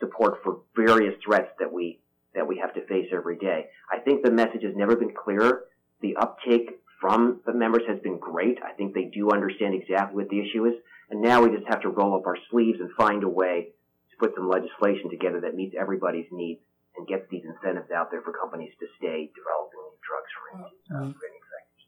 support 0.00 0.42
for 0.42 0.60
various 0.76 1.14
threats 1.24 1.50
that 1.58 1.72
we 1.72 2.00
that 2.34 2.46
we 2.46 2.58
have 2.58 2.74
to 2.74 2.86
face 2.86 3.08
every 3.12 3.36
day. 3.36 3.66
I 3.90 3.98
think 3.98 4.22
the 4.22 4.30
message 4.30 4.62
has 4.62 4.76
never 4.76 4.94
been 4.94 5.12
clearer. 5.12 5.64
The 6.00 6.16
uptake 6.16 6.78
from 7.00 7.40
the 7.46 7.54
members 7.54 7.82
has 7.88 7.98
been 8.00 8.18
great. 8.18 8.58
I 8.62 8.72
think 8.72 8.94
they 8.94 9.10
do 9.12 9.30
understand 9.30 9.74
exactly 9.74 10.16
what 10.16 10.28
the 10.28 10.40
issue 10.40 10.66
is. 10.66 10.74
And 11.10 11.22
now 11.22 11.42
we 11.42 11.50
just 11.50 11.66
have 11.68 11.80
to 11.82 11.88
roll 11.88 12.14
up 12.14 12.26
our 12.26 12.36
sleeves 12.50 12.80
and 12.80 12.90
find 12.96 13.24
a 13.24 13.28
way 13.28 13.72
to 14.10 14.16
put 14.18 14.34
some 14.36 14.48
legislation 14.48 15.10
together 15.10 15.40
that 15.40 15.54
meets 15.54 15.74
everybody's 15.78 16.28
needs 16.30 16.60
and 16.96 17.06
gets 17.06 17.24
these 17.30 17.44
incentives 17.46 17.90
out 17.90 18.10
there 18.10 18.22
for 18.22 18.34
companies 18.34 18.74
to 18.78 18.86
stay 18.98 19.30
developing 19.32 19.80
new 19.86 19.98
drugs 20.04 20.32
for, 20.36 20.46
uh, 20.58 21.12
for 21.14 21.26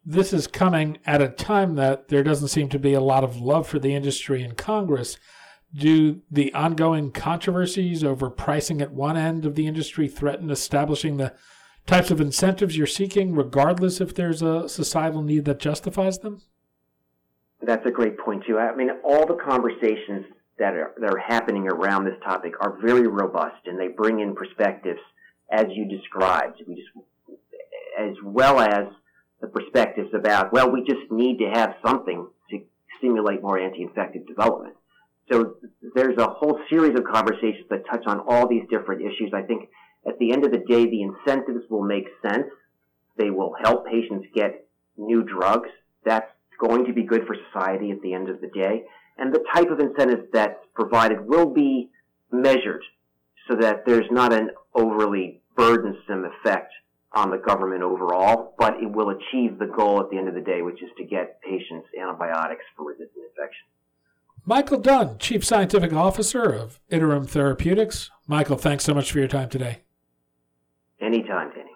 this 0.05 0.33
is 0.33 0.47
coming 0.47 0.99
at 1.05 1.23
a 1.23 1.29
time 1.29 1.75
that 1.77 2.09
there 2.09 2.23
doesn't 2.23 2.49
seem 2.49 2.69
to 2.71 2.79
be 2.79 2.95
a 2.95 3.01
lot 3.01 3.25
of 3.25 3.37
love 3.37 3.67
for 3.67 3.79
the 3.79 3.95
industry 3.95 4.43
in 4.43 4.55
Congress. 4.55 5.17
Do 5.75 6.23
the 6.31 6.53
ongoing 6.55 7.13
controversies 7.13 8.03
over 8.03 8.31
pricing 8.31 8.81
at 8.81 8.93
one 8.93 9.17
end 9.17 9.45
of 9.45 9.55
the 9.55 9.67
industry 9.67 10.09
threaten 10.09 10.51
establishing 10.51 11.17
the 11.17 11.35
types 11.87 12.11
of 12.11 12.21
incentives 12.21 12.77
you're 12.77 12.87
seeking, 12.87 13.35
regardless 13.35 14.01
if 14.01 14.15
there's 14.15 14.43
a 14.43 14.69
societal 14.69 15.23
need 15.23 15.45
that 15.45 15.59
justifies 15.59 16.19
them? 16.19 16.43
That's 17.63 17.87
a 17.87 17.91
great 17.91 18.19
point, 18.19 18.45
too. 18.47 18.59
I 18.59 18.75
mean, 18.75 18.91
all 19.05 19.27
the 19.27 19.37
conversations 19.37 20.27
that 20.59 20.75
are, 20.75 20.95
that 21.01 21.11
are 21.11 21.19
happening 21.19 21.69
around 21.69 22.05
this 22.05 22.19
topic 22.25 22.53
are 22.61 22.79
very 22.81 23.07
robust 23.07 23.67
and 23.67 23.79
they 23.79 23.89
bring 23.89 24.21
in 24.21 24.35
perspectives 24.35 25.01
as 25.51 25.67
you 25.71 25.87
described. 25.87 26.63
We 26.67 26.77
just 26.77 26.89
as 27.99 28.15
well 28.25 28.61
as 28.61 28.87
the 29.41 29.49
perspectives 29.49 30.11
about, 30.15 30.53
well, 30.53 30.71
we 30.71 30.85
just 30.85 31.11
need 31.11 31.39
to 31.39 31.51
have 31.51 31.75
something 31.85 32.27
to 32.51 32.61
stimulate 32.99 33.43
more 33.43 33.59
anti-infective 33.59 34.27
development. 34.27 34.75
So 35.31 35.55
there's 35.95 36.19
a 36.19 36.29
whole 36.29 36.59
series 36.69 36.99
of 36.99 37.05
conversations 37.05 37.67
that 37.71 37.87
touch 37.91 38.05
on 38.07 38.21
all 38.29 38.49
these 38.49 38.65
different 38.69 39.03
issues. 39.03 39.33
I 39.33 39.43
think 39.43 39.69
at 40.07 40.19
the 40.19 40.33
end 40.33 40.45
of 40.45 40.51
the 40.51 40.59
day, 40.59 40.87
the 40.87 41.03
incentives 41.03 41.65
will 41.71 41.85
make 41.85 42.07
sense. 42.23 42.47
They 43.17 43.31
will 43.31 43.55
help 43.63 43.87
patients 43.87 44.27
get 44.35 44.67
new 44.97 45.23
drugs. 45.23 45.69
That's 46.05 46.31
going 46.59 46.87
to 46.87 46.93
be 46.93 47.05
good 47.05 47.27
for 47.27 47.37
society 47.53 47.91
at 47.91 48.03
the 48.03 48.13
end 48.13 48.29
of 48.29 48.41
the 48.41 48.49
day. 48.49 48.85
And 49.19 49.33
the 49.33 49.45
type 49.55 49.71
of 49.71 49.79
incentives 49.79 50.29
that's 50.33 50.59
provided 50.75 51.27
will 51.27 51.51
be 51.51 51.91
measured 52.33 52.83
so 53.49 53.57
that 53.57 53.85
there's 53.87 54.11
not 54.11 54.33
an 54.33 54.51
overly 54.75 55.43
burdensome 55.57 56.25
effect 56.25 56.73
on 57.13 57.31
the 57.31 57.39
government 57.39 57.83
overall, 57.83 58.55
but 58.59 58.75
it 58.83 58.91
will 58.91 59.11
achieve 59.11 59.59
the 59.59 59.67
goal 59.67 60.01
at 60.01 60.11
the 60.11 60.19
end 60.19 60.29
of 60.29 60.35
the 60.35 60.41
day, 60.41 60.63
which 60.63 60.83
is 60.83 60.91
to 60.97 61.05
get 61.05 61.41
patients 61.43 61.89
antibiotics 62.01 62.65
for 62.77 62.87
resistant 62.87 63.25
infection. 63.31 63.67
Michael 64.47 64.79
Dunne, 64.79 65.19
Chief 65.19 65.45
Scientific 65.45 65.93
Officer 65.93 66.45
of 66.45 66.81
Iterum 66.91 67.29
Therapeutics. 67.29 68.11
Michael, 68.27 68.57
thanks 68.57 68.85
so 68.85 68.95
much 68.95 69.13
for 69.13 69.19
your 69.19 69.29
time 69.29 69.49
today. 69.49 69.81
Anytime, 71.01 71.51
Danny. 71.51 71.71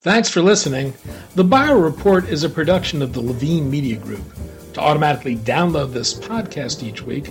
Thanks 0.00 0.28
for 0.28 0.42
listening. 0.42 0.92
The 1.34 1.44
Bio 1.44 1.78
Report 1.78 2.28
is 2.28 2.44
a 2.44 2.50
production 2.50 3.00
of 3.00 3.14
the 3.14 3.22
Levine 3.22 3.70
Media 3.70 3.96
Group. 3.96 4.24
To 4.74 4.80
automatically 4.80 5.36
download 5.36 5.92
this 5.92 6.12
podcast 6.12 6.82
each 6.82 7.00
week, 7.00 7.30